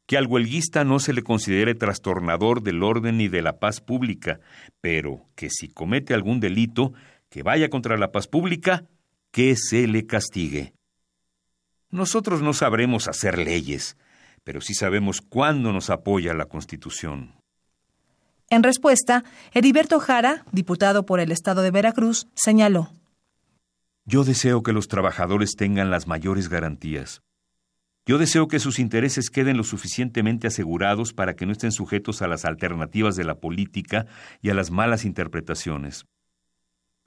[0.06, 4.38] Que al huelguista no se le considere trastornador del orden y de la paz pública,
[4.80, 6.92] pero que si comete algún delito
[7.28, 8.84] que vaya contra la paz pública,
[9.32, 10.74] que se le castigue.
[11.90, 13.96] Nosotros no sabremos hacer leyes,
[14.44, 17.34] pero sí sabemos cuándo nos apoya la Constitución.
[18.48, 22.92] En respuesta, Heriberto Jara, diputado por el Estado de Veracruz, señaló
[24.06, 27.22] yo deseo que los trabajadores tengan las mayores garantías.
[28.06, 32.28] Yo deseo que sus intereses queden lo suficientemente asegurados para que no estén sujetos a
[32.28, 34.06] las alternativas de la política
[34.40, 36.06] y a las malas interpretaciones.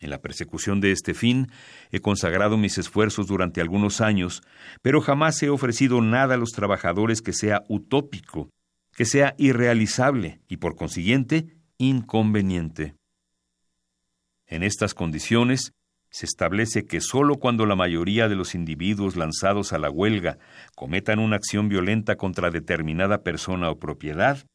[0.02, 1.48] En la persecución de este fin
[1.92, 4.42] he consagrado mis esfuerzos durante algunos años,
[4.82, 8.50] pero jamás he ofrecido nada a los trabajadores que sea utópico,
[8.92, 12.96] que sea irrealizable y por consiguiente inconveniente.
[14.48, 15.72] En estas condiciones,
[16.10, 20.40] se establece que sólo cuando la mayoría de los individuos lanzados a la huelga
[20.76, 24.46] cometan una acción violenta contra determinada persona o propiedad,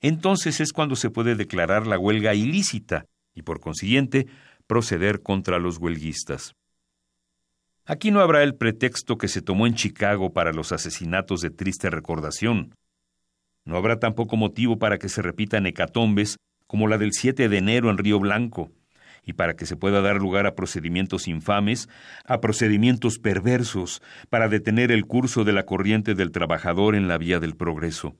[0.00, 4.26] entonces es cuando se puede declarar la huelga ilícita y por consiguiente
[4.66, 6.54] proceder contra los huelguistas.
[7.84, 11.90] Aquí no habrá el pretexto que se tomó en Chicago para los asesinatos de triste
[11.90, 12.74] recordación.
[13.64, 16.36] No habrá tampoco motivo para que se repitan hecatombes
[16.66, 18.70] como la del 7 de enero en Río Blanco,
[19.30, 21.88] y para que se pueda dar lugar a procedimientos infames,
[22.24, 27.38] a procedimientos perversos, para detener el curso de la corriente del trabajador en la vía
[27.38, 28.16] del progreso.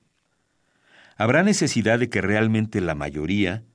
[1.17, 3.65] Habrá necesidad de que realmente la mayoría,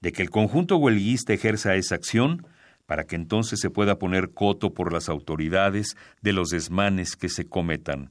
[0.00, 2.46] de que el conjunto huelguista ejerza esa acción,
[2.86, 7.44] para que entonces se pueda poner coto por las autoridades de los desmanes que se
[7.44, 8.10] cometan.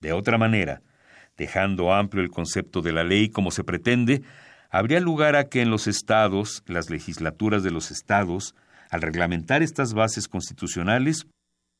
[0.00, 0.82] De otra manera,
[1.38, 4.20] dejando amplio el concepto de la ley como se pretende,
[4.70, 8.54] habría lugar a que en los estados, las legislaturas de los estados,
[8.90, 11.26] al reglamentar estas bases constitucionales,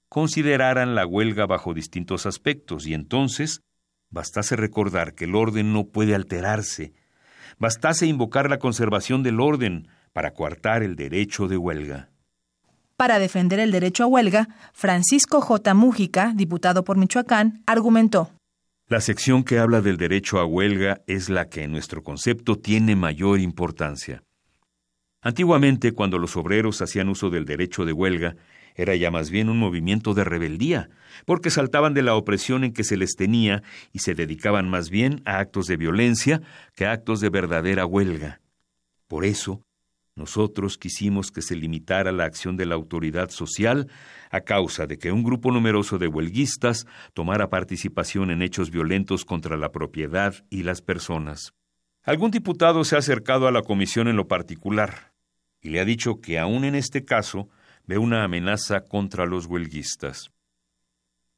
[0.09, 3.63] consideraran la huelga bajo distintos aspectos y entonces
[4.11, 6.93] bastase recordar que el orden no puede alterarse,
[7.59, 12.11] bastase invocar la conservación del orden para coartar el derecho de huelga.
[12.97, 15.73] Para defender el derecho a huelga, Francisco J.
[15.75, 18.31] Mújica, diputado por Michoacán, argumentó.
[18.91, 22.97] La sección que habla del derecho a huelga es la que en nuestro concepto tiene
[22.97, 24.25] mayor importancia.
[25.23, 28.35] Antiguamente, cuando los obreros hacían uso del derecho de huelga,
[28.75, 30.91] era ya más bien un movimiento de rebeldía,
[31.25, 33.63] porque saltaban de la opresión en que se les tenía
[33.93, 36.43] y se dedicaban más bien a actos de violencia
[36.75, 38.41] que a actos de verdadera huelga.
[39.07, 39.63] Por eso,
[40.17, 43.89] nosotros quisimos que se limitara la acción de la autoridad social
[44.31, 49.57] a causa de que un grupo numeroso de huelguistas tomara participación en hechos violentos contra
[49.57, 51.55] la propiedad y las personas.
[52.03, 55.13] Algún diputado se ha acercado a la comisión en lo particular
[55.61, 57.49] y le ha dicho que aún en este caso
[57.87, 60.31] ve una amenaza contra los huelguistas.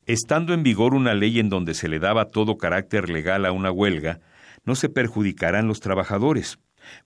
[0.07, 3.70] Estando en vigor una ley en donde se le daba todo carácter legal a una
[3.70, 4.20] huelga,
[4.64, 6.59] no se perjudicarán los trabajadores,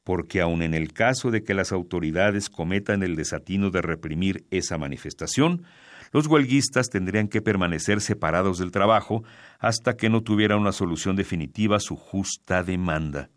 [0.05, 4.79] porque aun en el caso de que las autoridades cometan el desatino de reprimir esa
[4.79, 5.65] manifestación,
[6.13, 9.25] los huelguistas tendrían que permanecer separados del trabajo
[9.59, 13.31] hasta que no tuviera una solución definitiva su justa demanda.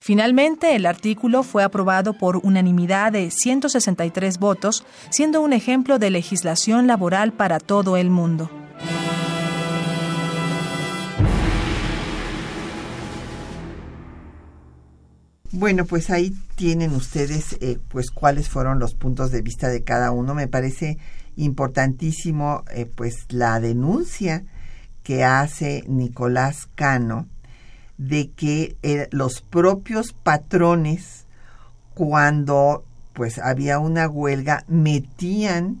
[0.00, 6.86] Finalmente, el artículo fue aprobado por unanimidad de 163 votos, siendo un ejemplo de legislación
[6.86, 8.65] laboral para todo el mundo.
[15.58, 20.10] Bueno, pues ahí tienen ustedes eh, pues cuáles fueron los puntos de vista de cada
[20.10, 20.34] uno.
[20.34, 20.98] Me parece
[21.34, 24.44] importantísimo eh, pues la denuncia
[25.02, 27.26] que hace Nicolás Cano
[27.96, 31.24] de que eh, los propios patrones
[31.94, 32.84] cuando
[33.14, 35.80] pues había una huelga metían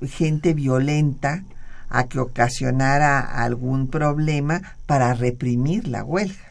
[0.00, 1.44] gente violenta
[1.90, 6.49] a que ocasionara algún problema para reprimir la huelga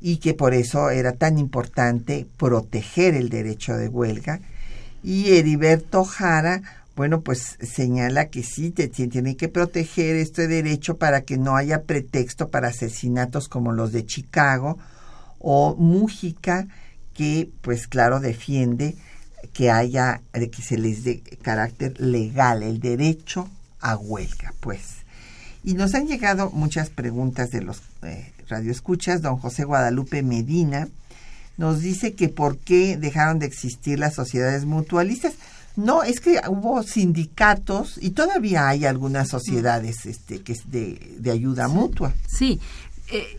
[0.00, 4.40] y que por eso era tan importante proteger el derecho de huelga.
[5.02, 6.62] Y Heriberto Jara,
[6.96, 11.82] bueno, pues señala que sí, te, tiene que proteger este derecho para que no haya
[11.82, 14.78] pretexto para asesinatos como los de Chicago
[15.38, 16.66] o Mújica,
[17.14, 18.96] que pues claro defiende
[19.52, 23.48] que haya, que se les dé carácter legal, el derecho
[23.80, 24.98] a huelga, pues.
[25.64, 29.22] Y nos han llegado muchas preguntas de los eh, radioescuchas.
[29.22, 30.88] Don José Guadalupe Medina
[31.56, 35.34] nos dice que por qué dejaron de existir las sociedades mutualistas.
[35.76, 41.30] No, es que hubo sindicatos y todavía hay algunas sociedades este, que es de, de
[41.30, 42.14] ayuda mutua.
[42.26, 42.60] Sí,
[43.10, 43.38] eh,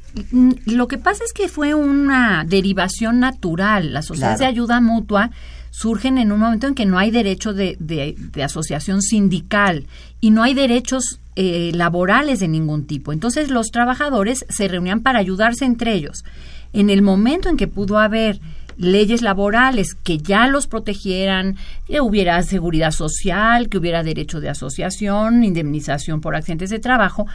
[0.65, 3.93] lo que pasa es que fue una derivación natural.
[3.93, 5.31] Las sociedades de ayuda mutua
[5.69, 9.85] surgen en un momento en que no hay derecho de, de asociación sindical
[10.19, 13.13] y no hay derechos eh, laborales de ningún tipo.
[13.13, 16.25] Entonces los trabajadores se reunían para ayudarse entre ellos.
[16.73, 18.41] En el momento en que pudo haber
[18.75, 21.55] leyes laborales que ya los protegieran,
[21.87, 27.25] que hubiera seguridad social, que hubiera derecho de asociación, indemnización por accidentes de trabajo,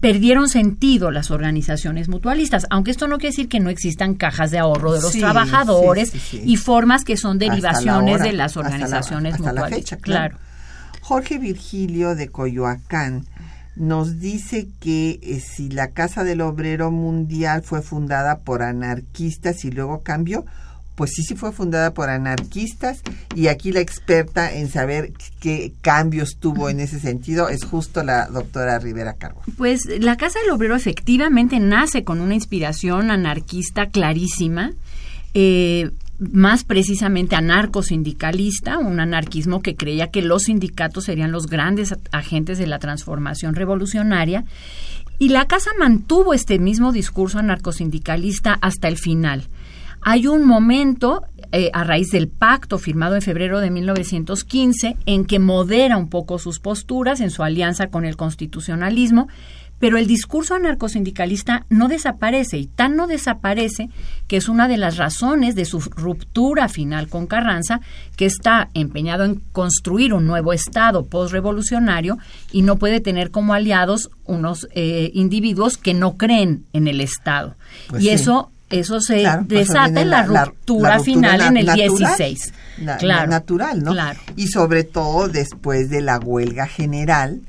[0.00, 4.60] perdieron sentido las organizaciones mutualistas, aunque esto no quiere decir que no existan cajas de
[4.60, 9.98] ahorro de los trabajadores y formas que son derivaciones de las organizaciones mutualistas.
[10.00, 10.38] claro.
[11.06, 13.26] Jorge Virgilio de Coyoacán
[13.76, 19.70] nos dice que eh, si la Casa del Obrero Mundial fue fundada por anarquistas y
[19.70, 20.44] luego cambió,
[20.96, 23.02] pues sí, sí fue fundada por anarquistas
[23.36, 28.26] y aquí la experta en saber qué cambios tuvo en ese sentido es justo la
[28.26, 29.42] doctora Rivera Carbo.
[29.56, 34.72] Pues la Casa del Obrero efectivamente nace con una inspiración anarquista clarísima.
[35.34, 42.58] Eh, más precisamente anarcosindicalista, un anarquismo que creía que los sindicatos serían los grandes agentes
[42.58, 44.44] de la transformación revolucionaria.
[45.18, 49.44] Y la Casa mantuvo este mismo discurso anarcosindicalista hasta el final.
[50.02, 55.38] Hay un momento, eh, a raíz del pacto firmado en febrero de 1915, en que
[55.38, 59.28] modera un poco sus posturas en su alianza con el constitucionalismo
[59.78, 63.90] pero el discurso anarcosindicalista no desaparece y tan no desaparece
[64.26, 67.80] que es una de las razones de su ruptura final con Carranza,
[68.16, 72.18] que está empeñado en construir un nuevo Estado postrevolucionario
[72.52, 77.54] y no puede tener como aliados unos eh, individuos que no creen en el Estado.
[77.88, 82.52] Pues y eso eso se desata en la, ruptura final en el 16.
[82.98, 83.92] claro, natural, ¿no?
[83.92, 84.18] Claro.
[84.34, 87.42] Y sobre todo después de la huelga general,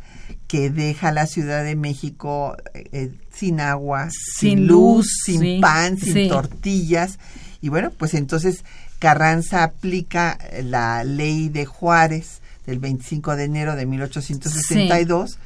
[0.48, 7.20] que deja la Ciudad de México eh, sin agua, sin, luz, sin pan, sin tortillas.
[7.62, 8.64] Y bueno, pues entonces
[9.00, 15.38] Carranza aplica la ley de Juárez del 25 de enero de 1862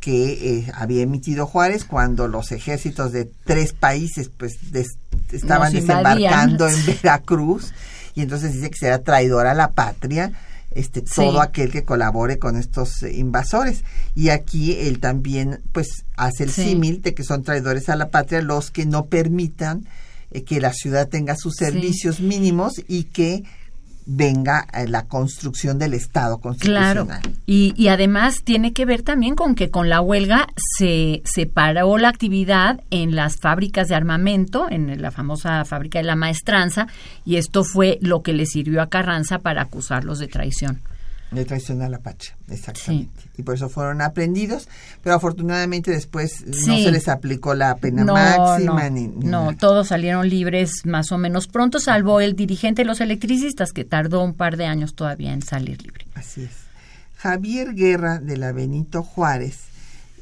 [0.00, 4.58] que eh, había emitido Juárez cuando los ejércitos de tres países pues
[5.30, 7.72] estaban desembarcando en Veracruz.
[8.14, 10.32] Y entonces dice que será traidor a la patria
[10.76, 13.82] este todo aquel que colabore con estos eh, invasores.
[14.14, 18.42] Y aquí él también pues hace el símil de que son traidores a la patria
[18.42, 19.86] los que no permitan
[20.30, 23.44] eh, que la ciudad tenga sus servicios mínimos y que
[24.06, 27.06] venga eh, la construcción del Estado constitucional.
[27.06, 30.46] Claro, y, y, además tiene que ver también con que con la huelga
[30.78, 36.16] se separó la actividad en las fábricas de armamento, en la famosa fábrica de la
[36.16, 36.86] maestranza,
[37.24, 40.80] y esto fue lo que le sirvió a Carranza para acusarlos de traición.
[41.30, 43.22] De traición a la patria, exactamente.
[43.36, 44.68] Y por eso fueron aprendidos,
[45.02, 48.88] pero afortunadamente después no se les aplicó la pena máxima.
[48.90, 53.72] No, no todos salieron libres más o menos pronto, salvo el dirigente de los electricistas,
[53.72, 56.06] que tardó un par de años todavía en salir libre.
[56.14, 56.50] Así es.
[57.16, 59.58] Javier Guerra, de la Benito Juárez,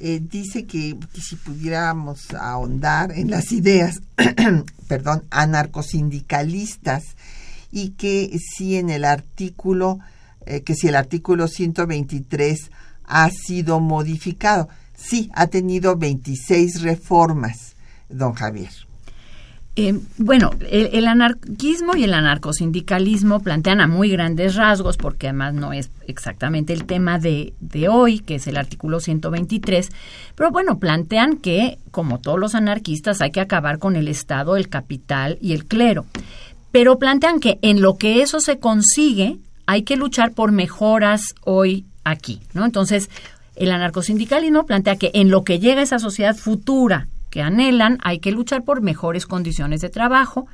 [0.01, 4.01] eh, dice que, que, si pudiéramos ahondar en las ideas,
[4.89, 7.05] perdón, anarcosindicalistas,
[7.71, 9.99] y que si en el artículo
[10.47, 12.71] eh, que si el artículo 123
[13.05, 14.69] ha sido modificado.
[14.97, 17.75] Sí, ha tenido 26 reformas,
[18.09, 18.71] don Javier.
[19.77, 25.73] Eh, bueno, el, anarquismo y el anarcosindicalismo plantean a muy grandes rasgos, porque además no
[25.73, 29.91] es exactamente el tema de, de, hoy, que es el artículo 123,
[30.37, 34.69] pero bueno, plantean que, como todos los anarquistas, hay que acabar con el Estado, el
[34.69, 36.07] capital y el clero.
[36.71, 41.85] Pero plantean que en lo que eso se consigue, hay que luchar por mejoras hoy
[42.05, 42.65] aquí, ¿no?
[42.65, 43.11] Entonces,
[43.57, 48.33] el anarcosindicalismo plantea que en lo que llega esa sociedad futura que anhelan, hay que
[48.33, 50.47] luchar por mejores condiciones de trabajo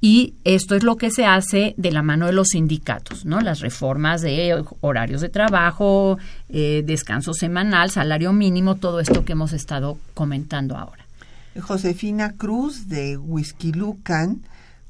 [0.00, 3.40] y esto es lo que se hace de la mano de los sindicatos, ¿no?
[3.40, 9.52] Las reformas de horarios de trabajo, eh, descanso semanal, salario mínimo, todo esto que hemos
[9.52, 11.04] estado comentando ahora.
[11.60, 14.40] Josefina Cruz de Whisky Lucan,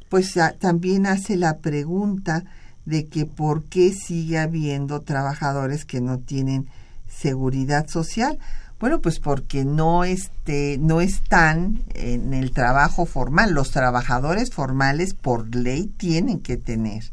[0.09, 2.45] pues también hace la pregunta
[2.91, 6.68] de que por qué sigue habiendo trabajadores que no tienen
[7.09, 8.38] seguridad social.
[8.80, 13.53] Bueno, pues porque no este no están en el trabajo formal.
[13.53, 17.05] Los trabajadores formales por ley tienen que tener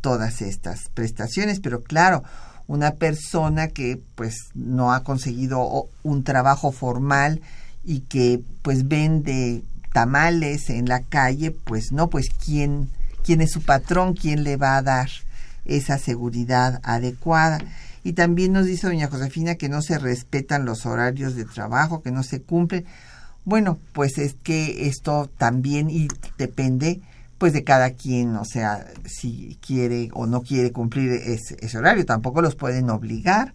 [0.00, 2.22] todas estas prestaciones, pero claro,
[2.68, 7.40] una persona que pues no ha conseguido un trabajo formal
[7.82, 9.62] y que pues vende
[9.92, 12.90] tamales en la calle, pues no, pues quién
[13.26, 15.10] quién es su patrón, quién le va a dar
[15.64, 17.58] esa seguridad adecuada.
[18.04, 22.12] Y también nos dice doña Josefina que no se respetan los horarios de trabajo, que
[22.12, 22.86] no se cumplen.
[23.44, 26.06] Bueno, pues es que esto también y
[26.38, 27.00] depende
[27.38, 32.40] pues de cada quien, o sea, si quiere o no quiere cumplir ese, horario, tampoco
[32.40, 33.52] los pueden obligar,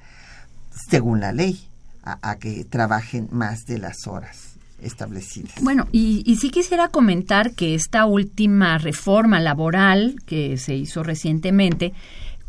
[0.89, 1.67] según la ley,
[2.03, 4.50] a que trabajen más de las horas
[4.81, 5.53] establecidas.
[5.61, 11.93] Bueno, y, y sí quisiera comentar que esta última reforma laboral que se hizo recientemente,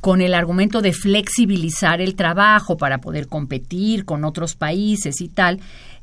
[0.03, 5.61] con el argumento de flexibilizar el trabajo para poder competir con otros países y tal,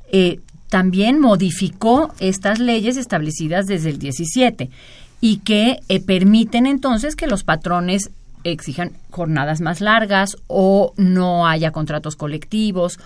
[0.10, 4.70] eh, también modificó estas leyes establecidas desde el 17
[5.20, 8.12] y que eh, permiten entonces que los patrones
[8.46, 13.00] exijan jornadas más largas o no haya contratos colectivos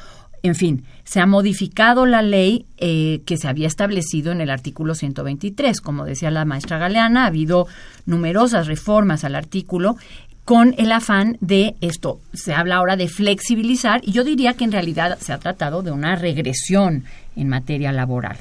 [0.43, 4.93] en fin, se ha modificado la ley eh, que se había establecido en el artículo
[4.93, 5.79] 123.
[5.79, 7.65] Como decía la maestra Galeana, ha habido
[8.05, 9.95] numerosas reformas al artículo
[10.43, 12.19] con el afán de esto.
[12.33, 15.91] Se habla ahora de flexibilizar y yo diría que en realidad se ha tratado de
[15.91, 17.05] una regresión
[17.37, 18.37] en materia laboral.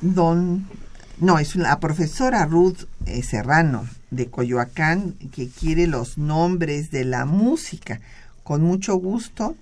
[0.00, 0.66] Don,
[1.20, 7.26] no, es la profesora Ruth eh, Serrano de Coyoacán que quiere los nombres de la
[7.26, 8.00] música.
[8.42, 9.54] Con mucho gusto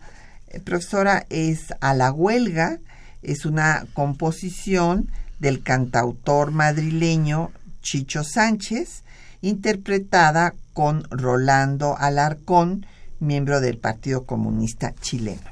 [0.64, 2.78] profesora, es A la huelga,
[3.22, 7.50] es una composición del cantautor madrileño
[7.82, 9.02] Chicho Sánchez,
[9.40, 12.86] interpretada con Rolando Alarcón,
[13.20, 15.50] miembro del Partido Comunista Chileno.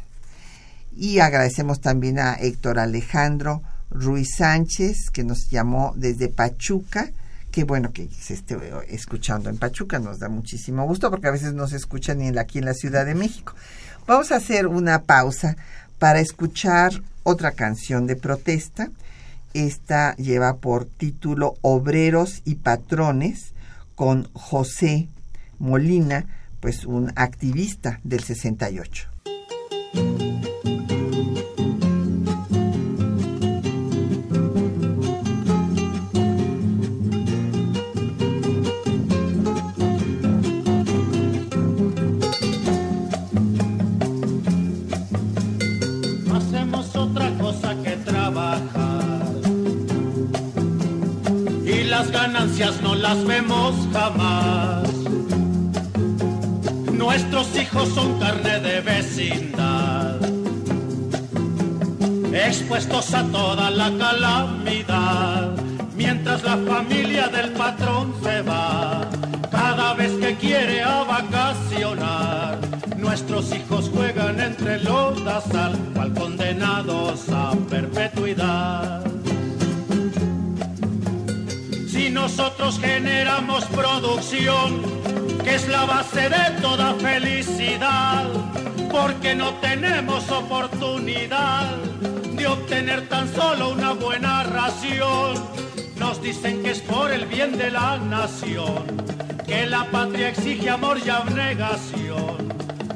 [0.97, 7.11] Y agradecemos también a Héctor Alejandro Ruiz Sánchez, que nos llamó desde Pachuca.
[7.51, 8.57] Qué bueno que se esté
[8.89, 12.59] escuchando en Pachuca, nos da muchísimo gusto porque a veces no se escucha ni aquí
[12.59, 13.55] en la Ciudad de México.
[14.11, 15.57] Vamos a hacer una pausa
[16.01, 16.91] para escuchar
[17.23, 18.91] otra canción de protesta.
[19.55, 23.53] Esta lleva por título Obreros y Patrones
[23.95, 25.07] con José
[25.61, 26.27] Molina,
[26.59, 29.10] pues un activista del 68.
[52.83, 54.87] No las vemos jamás.
[56.93, 60.21] Nuestros hijos son carne de vecindad,
[62.35, 65.57] expuestos a toda la calamidad,
[65.97, 69.09] mientras la familia del patrón se va,
[69.51, 72.59] cada vez que quiere a vacacionar.
[72.99, 75.19] Nuestros hijos juegan entre los
[75.51, 79.20] sal, cual condenados a perpetuidad.
[82.21, 84.83] Nosotros generamos producción,
[85.43, 88.27] que es la base de toda felicidad,
[88.91, 91.77] porque no tenemos oportunidad
[92.37, 95.35] de obtener tan solo una buena ración.
[95.97, 98.85] Nos dicen que es por el bien de la nación,
[99.47, 102.37] que la patria exige amor y abnegación.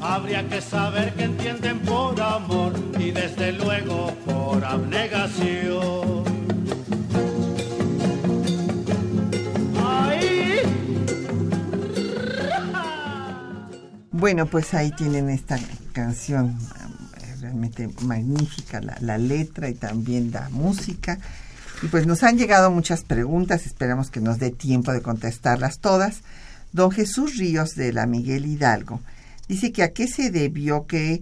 [0.03, 5.04] Habría que saber que entienden por amor y desde luego por abnegación.
[14.17, 15.59] Bueno, pues ahí tienen esta
[15.91, 16.57] canción
[17.17, 21.19] eh, realmente magnífica, la, letra y también la música.
[21.81, 26.21] Y pues nos han llegado muchas preguntas, esperamos que nos dé tiempo de contestarlas todas.
[26.71, 29.01] Don Jesús Ríos de la Miguel Hidalgo
[29.49, 31.21] dice que a qué se debió que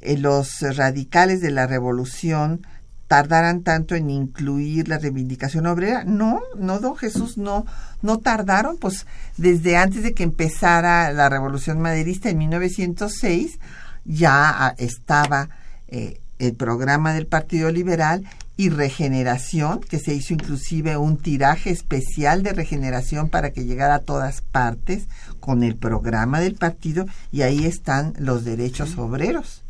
[0.00, 2.64] eh, los radicales de la revolución
[3.08, 6.04] tardaran tanto en incluir la reivindicación obrera.
[6.04, 7.66] No, no, don Jesús, no,
[8.02, 9.06] no tardaron, pues
[9.38, 13.58] desde antes de que empezara la revolución maderista en 1906
[14.04, 15.48] ya ah, estaba
[15.88, 18.24] eh, el programa del Partido Liberal
[18.56, 24.00] y regeneración, que se hizo inclusive un tiraje especial de regeneración para que llegara a
[24.00, 25.04] todas partes
[25.38, 29.62] con el programa del partido y ahí están los derechos obreros.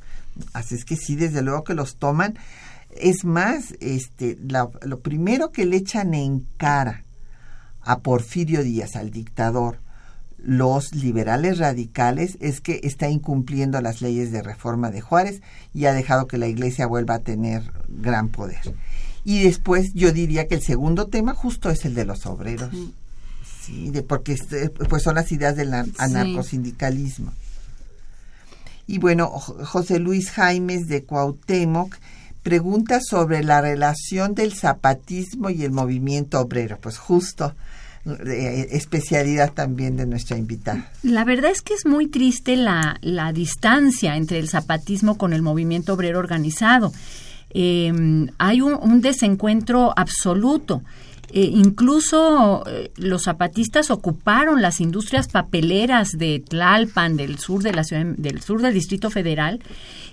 [0.53, 2.39] Así es que sí, desde luego que los toman
[3.01, 7.05] es más, este, lo primero que le echan en cara
[7.83, 9.79] a Porfirio Díaz, al dictador,
[10.39, 15.43] los liberales radicales es que está incumpliendo las leyes de reforma de Juárez
[15.75, 18.75] y ha dejado que la iglesia vuelva a tener gran poder.
[19.25, 22.71] Y después yo diría que el segundo tema justo es el de los obreros.
[23.63, 27.33] Sí, de, porque este, pues son las ideas del anarcosindicalismo.
[28.87, 31.95] Y bueno, José Luis Jaimes de Cuauhtémoc
[32.49, 36.79] pregunta sobre la relación del zapatismo y el movimiento obrero.
[36.81, 37.55] Pues justo
[38.07, 40.91] eh, especialidad también de nuestra invitada.
[41.03, 45.43] La verdad es que es muy triste la, la distancia entre el zapatismo con el
[45.43, 46.91] movimiento obrero organizado.
[47.51, 50.83] Em, hay un, desencuentro absoluto.
[51.31, 57.85] Eh, incluso eh, los zapatistas ocuparon las industrias papeleras de Tlalpan, del sur de la
[57.85, 59.61] ciudad, del sur del Distrito Federal,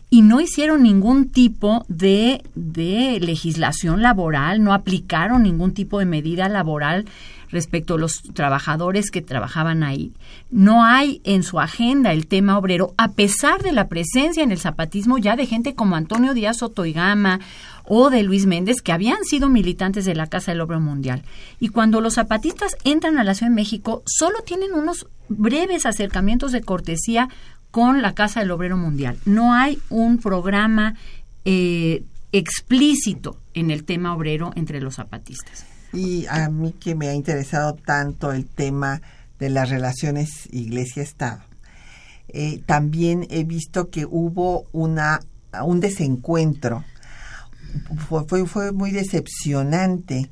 [0.09, 6.49] y no hicieron ningún tipo de, de legislación laboral, no aplicaron ningún tipo de medida
[6.49, 7.05] laboral
[7.56, 10.12] respecto a los trabajadores que trabajaban ahí.
[10.51, 14.60] No hay en su agenda el tema obrero, a pesar de la presencia en el
[14.60, 17.39] zapatismo ya de gente como Antonio Díaz Otoigama
[17.86, 21.24] o de Luis Méndez, que habían sido militantes de la Casa del Obrero Mundial.
[21.60, 26.51] Y cuando los zapatistas entran a la Ciudad de México, solo tienen unos breves acercamientos
[26.51, 27.30] de cortesía
[27.72, 29.18] con la Casa del Obrero Mundial.
[29.26, 30.95] No hay un programa
[31.45, 35.66] eh, explícito en el tema obrero entre los zapatistas.
[35.96, 39.02] Y a mí que me ha interesado tanto el tema
[39.39, 41.41] de las relaciones iglesia-estado,
[42.30, 45.22] eh, también he visto que hubo una,
[45.64, 46.84] un desencuentro.
[48.08, 50.30] Fue, fue, muy decepcionante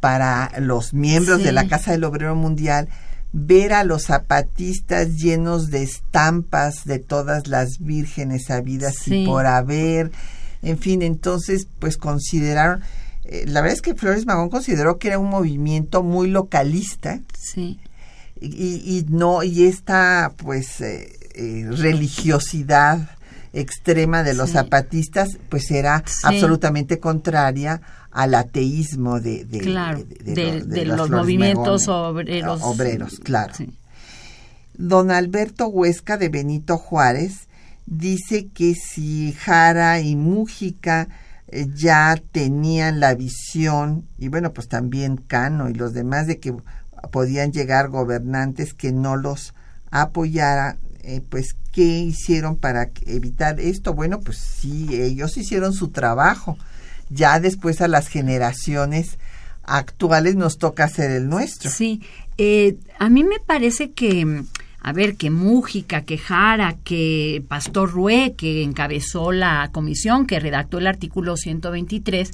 [0.00, 2.88] para los miembros de la Casa del Obrero Mundial
[3.32, 10.10] ver a los zapatistas llenos de estampas de todas las vírgenes habidas y por haber.
[10.62, 12.82] En fin, entonces, pues consideraron
[13.28, 17.20] eh, la verdad es que Flores Magón consideró que era un movimiento muy localista.
[17.36, 17.80] Sí.
[18.40, 23.10] Y, no, y esta pues eh, eh, religiosidad
[23.54, 32.60] extrema de los zapatistas, pues era absolutamente contraria al ateísmo de, de, los, movimientos obreros.
[32.62, 33.54] Obreros, claro.
[34.74, 37.48] Don Alberto Huesca de Benito Juárez
[37.86, 41.08] dice que si Jara y Mújica
[41.48, 46.54] eh, ya tenían la visión, y bueno, pues también Cano y los demás, de que
[47.10, 49.54] podían llegar gobernantes que no los
[49.90, 53.94] apoyaran, eh, pues ¿qué hicieron para evitar esto?
[53.94, 56.58] Bueno, pues sí, ellos hicieron su trabajo.
[57.10, 59.18] Ya después a las generaciones
[59.62, 61.70] actuales nos toca hacer el nuestro.
[61.70, 62.02] Sí,
[62.38, 64.42] eh, a mí me parece que
[64.80, 70.78] a ver, que Mújica, que Jara, que Pastor Rué, que encabezó la comisión que redactó
[70.78, 72.30] el artículo 123,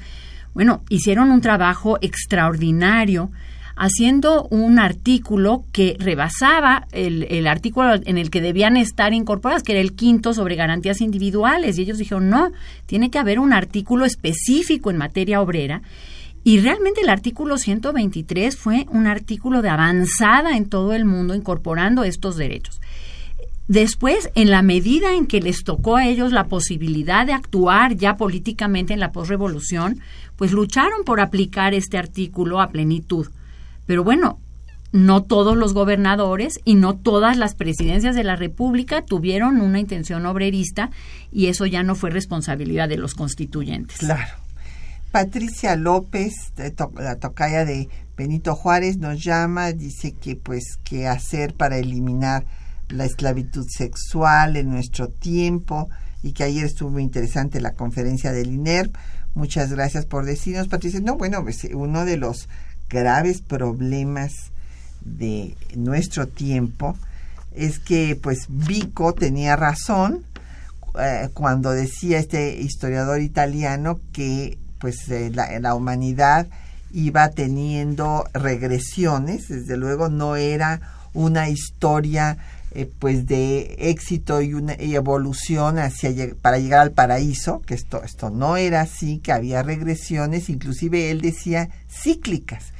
[0.54, 3.30] bueno, hicieron un trabajo extraordinario
[3.74, 9.72] haciendo un artículo que rebasaba el, el, artículo en el que debían estar incorporadas, que
[9.72, 11.78] era el quinto sobre garantías individuales.
[11.78, 12.52] Y ellos dijeron, no,
[12.86, 15.82] tiene que haber un artículo específico en materia obrera.
[16.44, 22.02] Y realmente el artículo 123 fue un artículo de avanzada en todo el mundo incorporando
[22.02, 22.80] estos derechos.
[23.68, 28.16] Después, en la medida en que les tocó a ellos la posibilidad de actuar ya
[28.16, 30.00] políticamente en la posrevolución,
[30.36, 33.28] pues lucharon por aplicar este artículo a plenitud.
[33.86, 34.40] Pero bueno,
[34.90, 40.26] no todos los gobernadores y no todas las presidencias de la República tuvieron una intención
[40.26, 40.90] obrerista
[41.32, 43.98] y eso ya no fue responsabilidad de los constituyentes.
[43.98, 44.41] Claro.
[45.12, 46.32] Patricia López,
[46.94, 52.46] la tocaya de Benito Juárez, nos llama, dice que pues qué hacer para eliminar
[52.88, 55.90] la esclavitud sexual en nuestro tiempo
[56.22, 58.96] y que ayer estuvo interesante la conferencia del INERP.
[59.34, 61.00] Muchas gracias por decirnos, Patricia.
[61.00, 62.48] No, bueno, pues, uno de los
[62.88, 64.32] graves problemas
[65.02, 66.96] de nuestro tiempo
[67.54, 70.24] es que pues Vico tenía razón
[70.98, 76.48] eh, cuando decía este historiador italiano que pues eh, la, humanidad
[76.92, 80.80] iba teniendo regresiones, desde luego no era
[81.14, 82.36] una historia
[82.72, 88.30] eh, pues de éxito y una evolución hacia para llegar al paraíso, que esto, esto
[88.30, 92.72] no era así, que había regresiones, inclusive él decía cíclicas,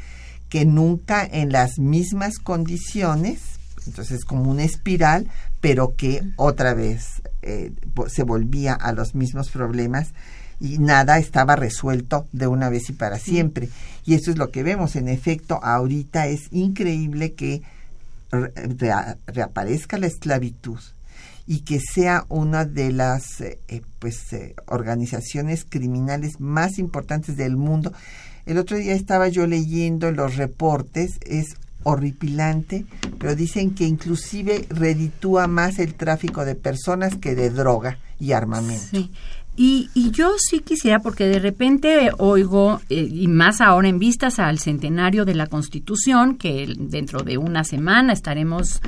[0.49, 3.39] que nunca en las mismas condiciones,
[3.87, 5.29] entonces como una espiral,
[5.61, 7.71] pero que otra vez eh,
[8.09, 10.09] se volvía a los mismos problemas
[10.63, 13.69] y nada estaba resuelto de una vez y para siempre.
[14.07, 14.95] Y eso es lo que vemos.
[14.95, 17.63] En efecto, ahorita es increíble que
[19.27, 20.79] reaparezca la esclavitud
[21.49, 27.57] y que sea una de las eh, eh, pues eh, organizaciones criminales más importantes del
[27.57, 27.93] mundo.
[28.47, 32.87] El otro día estaba yo leyendo los reportes, es horripilante,
[33.19, 38.87] pero dicen que inclusive reditúa más el tráfico de personas que de droga y armamento.
[38.93, 39.11] Sí.
[39.55, 44.39] Y, y, yo sí quisiera, porque de repente oigo, eh, y más ahora en vistas
[44.39, 48.81] al centenario de la Constitución, que dentro de una semana estaremos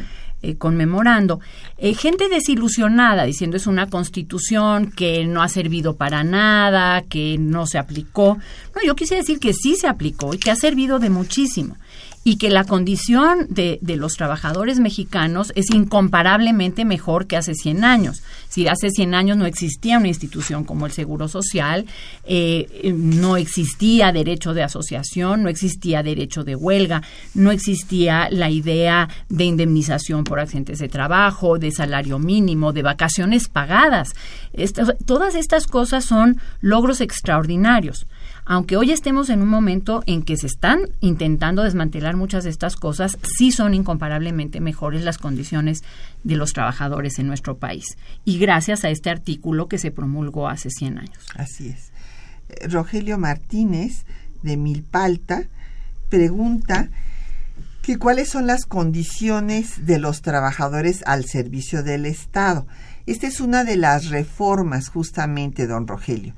[0.44, 1.40] eh, conmemorando,
[1.78, 7.66] eh, gente desilusionada diciendo es una constitución que no ha servido para nada, que no
[7.66, 8.36] se aplicó.
[8.74, 11.78] No, yo quisiera decir que sí se aplicó y que ha servido de muchísimo
[12.24, 18.22] y que la condición de, los trabajadores mexicanos es incomparablemente mejor que hace 100 años.
[18.48, 21.84] Si hace 100 años no existía una institución como el Seguro Social,
[22.24, 27.02] eh, no existía derecho de asociación, no existía derecho de huelga,
[27.34, 33.48] no existía la idea de indemnización por accidentes de trabajo, de salario mínimo, de vacaciones
[33.48, 34.14] pagadas.
[35.04, 38.06] todas estas cosas son logros extraordinarios
[38.46, 42.76] aunque hoy estemos en un momento en que se están intentando desmantelar muchas de estas
[42.76, 45.82] cosas, sí son incomparablemente mejores las condiciones
[46.24, 47.96] de los trabajadores en nuestro país.
[48.24, 51.18] Y gracias a este artículo que se promulgó hace 100 años.
[51.34, 51.90] Así es.
[52.50, 54.04] Eh, Rogelio Martínez,
[54.42, 55.44] de Milpalta,
[56.10, 56.88] pregunta
[57.80, 62.66] que cuáles son las condiciones de los trabajadores al servicio del Estado.
[63.06, 66.34] Esta es una de las reformas, justamente, don Rogelio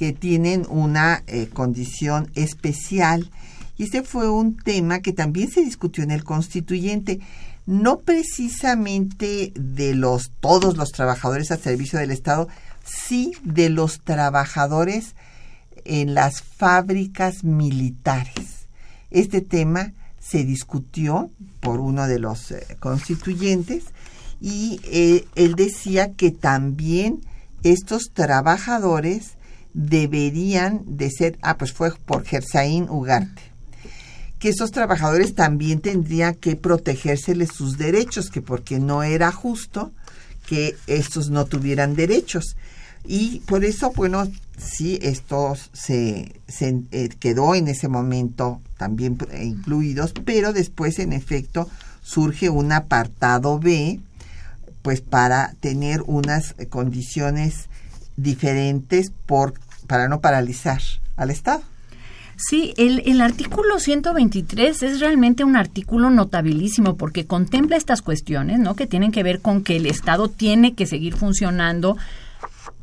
[0.00, 3.30] que tienen una eh, condición especial.
[3.76, 7.20] Y este fue un tema que también se discutió en el constituyente,
[7.66, 12.48] no precisamente de los todos los trabajadores al servicio del Estado,
[12.82, 15.16] sí de los trabajadores
[15.84, 18.68] en las fábricas militares.
[19.10, 21.30] Este tema se discutió
[21.60, 23.84] por uno de los eh, constituyentes
[24.40, 27.20] y eh, él decía que también
[27.62, 29.32] estos trabajadores
[29.74, 33.42] deberían de ser, ah, pues fue por Gersaín Ugarte,
[34.38, 39.92] que esos trabajadores también tendrían que protegérseles sus derechos, que porque no era justo
[40.46, 42.56] que estos no tuvieran derechos.
[43.04, 50.52] Y por eso, bueno, sí, esto se, eh, quedó en ese momento también incluidos, pero
[50.52, 51.68] después, en efecto,
[52.02, 54.00] surge un apartado B,
[54.82, 57.69] pues para tener unas condiciones
[58.22, 59.54] diferentes por,
[59.86, 60.80] para no paralizar
[61.16, 61.62] al Estado.
[62.36, 68.74] Sí, el, el, artículo 123 es realmente un artículo notabilísimo porque contempla estas cuestiones, ¿no?
[68.74, 71.98] Que tienen que ver con que el Estado tiene que seguir funcionando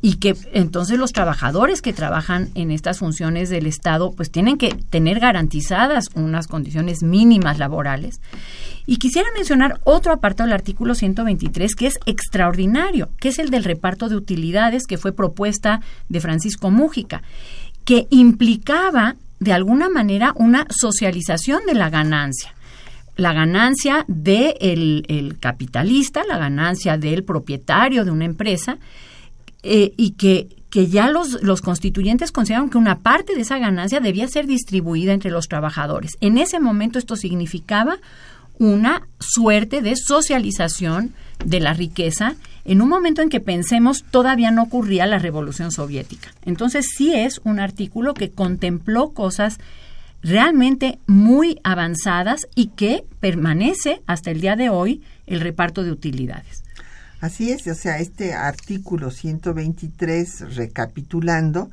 [0.00, 4.70] y que entonces los trabajadores que trabajan en estas funciones del Estado pues tienen que
[4.90, 8.20] tener garantizadas unas condiciones mínimas laborales.
[8.86, 13.64] Y quisiera mencionar otro apartado del artículo 123 que es extraordinario, que es el del
[13.64, 17.22] reparto de utilidades que fue propuesta de Francisco Mújica,
[17.84, 22.54] que implicaba de alguna manera una socialización de la ganancia.
[23.16, 28.78] La ganancia del de el capitalista, la ganancia del propietario de una empresa,
[29.62, 34.00] eh, y que, que ya los, los constituyentes consideraron que una parte de esa ganancia
[34.00, 36.16] debía ser distribuida entre los trabajadores.
[36.20, 37.98] En ese momento esto significaba
[38.58, 42.34] una suerte de socialización de la riqueza
[42.64, 46.34] en un momento en que pensemos todavía no ocurría la revolución soviética.
[46.44, 49.58] Entonces sí es un artículo que contempló cosas
[50.22, 56.57] realmente muy avanzadas y que permanece hasta el día de hoy el reparto de utilidades.
[57.20, 61.70] Así es, o sea, este artículo 123, recapitulando,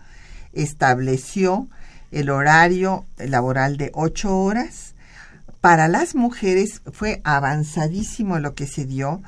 [0.54, 1.68] estableció
[2.12, 4.96] el horario laboral de ocho horas.
[5.62, 9.22] Para las mujeres fue avanzadísimo lo que se dio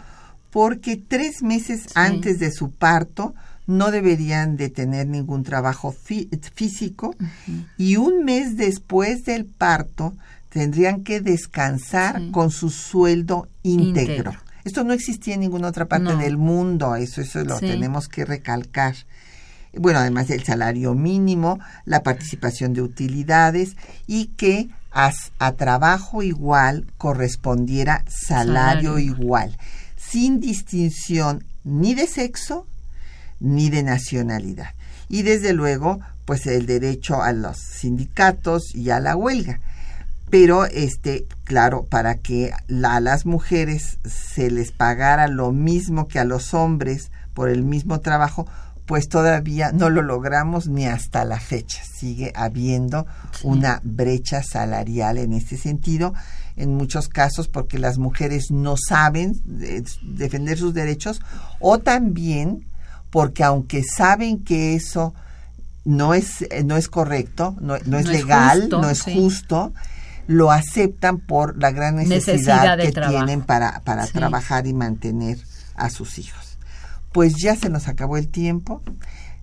[0.52, 3.36] porque tres meses antes de su parto
[3.68, 7.16] no deberían de tener ningún trabajo físico
[7.78, 10.16] y un mes después del parto
[10.50, 14.32] tendrían que descansar con su sueldo íntegro.
[14.68, 18.96] Esto no existía en ninguna otra parte del mundo, eso, eso lo tenemos que recalcar.
[19.74, 26.86] Bueno, además del salario mínimo, la participación de utilidades y que a, a trabajo igual
[26.98, 29.58] correspondiera salario igual,
[29.96, 32.68] sin distinción ni de sexo
[33.40, 34.72] ni de nacionalidad.
[35.08, 39.62] Y desde luego, pues el derecho a los sindicatos y a la huelga.
[40.30, 46.26] Pero, este, claro, para que a las mujeres se les pagara lo mismo que a
[46.26, 48.46] los hombres por el mismo trabajo,
[48.86, 51.84] pues todavía no lo logramos ni hasta la fecha.
[51.84, 53.06] Sigue habiendo
[53.44, 56.14] una brecha salarial en este sentido,
[56.56, 61.22] en muchos casos porque las mujeres no saben eh, defender sus derechos
[61.60, 62.66] o también
[63.10, 65.14] porque aunque saben que eso
[65.86, 69.74] no es, eh, no es correcto, no, es legal, no es justo,
[70.28, 75.40] lo aceptan por la gran necesidad, que tienen para, para trabajar y mantener
[75.76, 76.58] a sus hijos.
[77.14, 78.82] Pues ya se nos acabó el tiempo.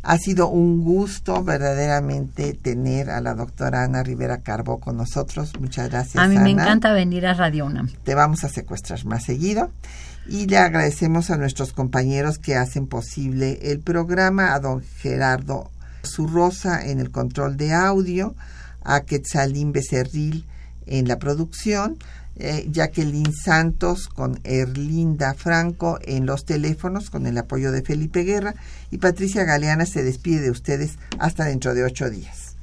[0.03, 5.53] Ha sido un gusto verdaderamente tener a la doctora Ana Rivera Carbo con nosotros.
[5.59, 6.23] Muchas gracias.
[6.23, 7.89] A mí me encanta venir a Radio UNAM.
[8.05, 9.71] Te vamos a secuestrar más seguido.
[10.29, 15.71] Y le agradecemos a nuestros compañeros que hacen posible el programa, a don Gerardo
[16.05, 18.35] Zurrosa en el control de audio,
[18.83, 20.45] a Quetzalín Becerril
[20.87, 21.99] en la producción,
[22.37, 28.55] eh, Jacqueline Santos con Erlinda Franco en los teléfonos con el apoyo de Felipe Guerra
[28.91, 32.57] y Patricia Galeana se despide de ustedes hasta dentro de ocho días.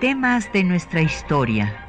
[0.00, 1.85] Temas de nuestra historia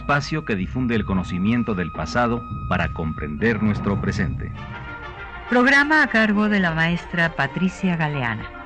[0.00, 4.50] espacio que difunde el conocimiento del pasado para comprender nuestro presente.
[5.50, 8.59] Programa a cargo de la maestra Patricia Galeana.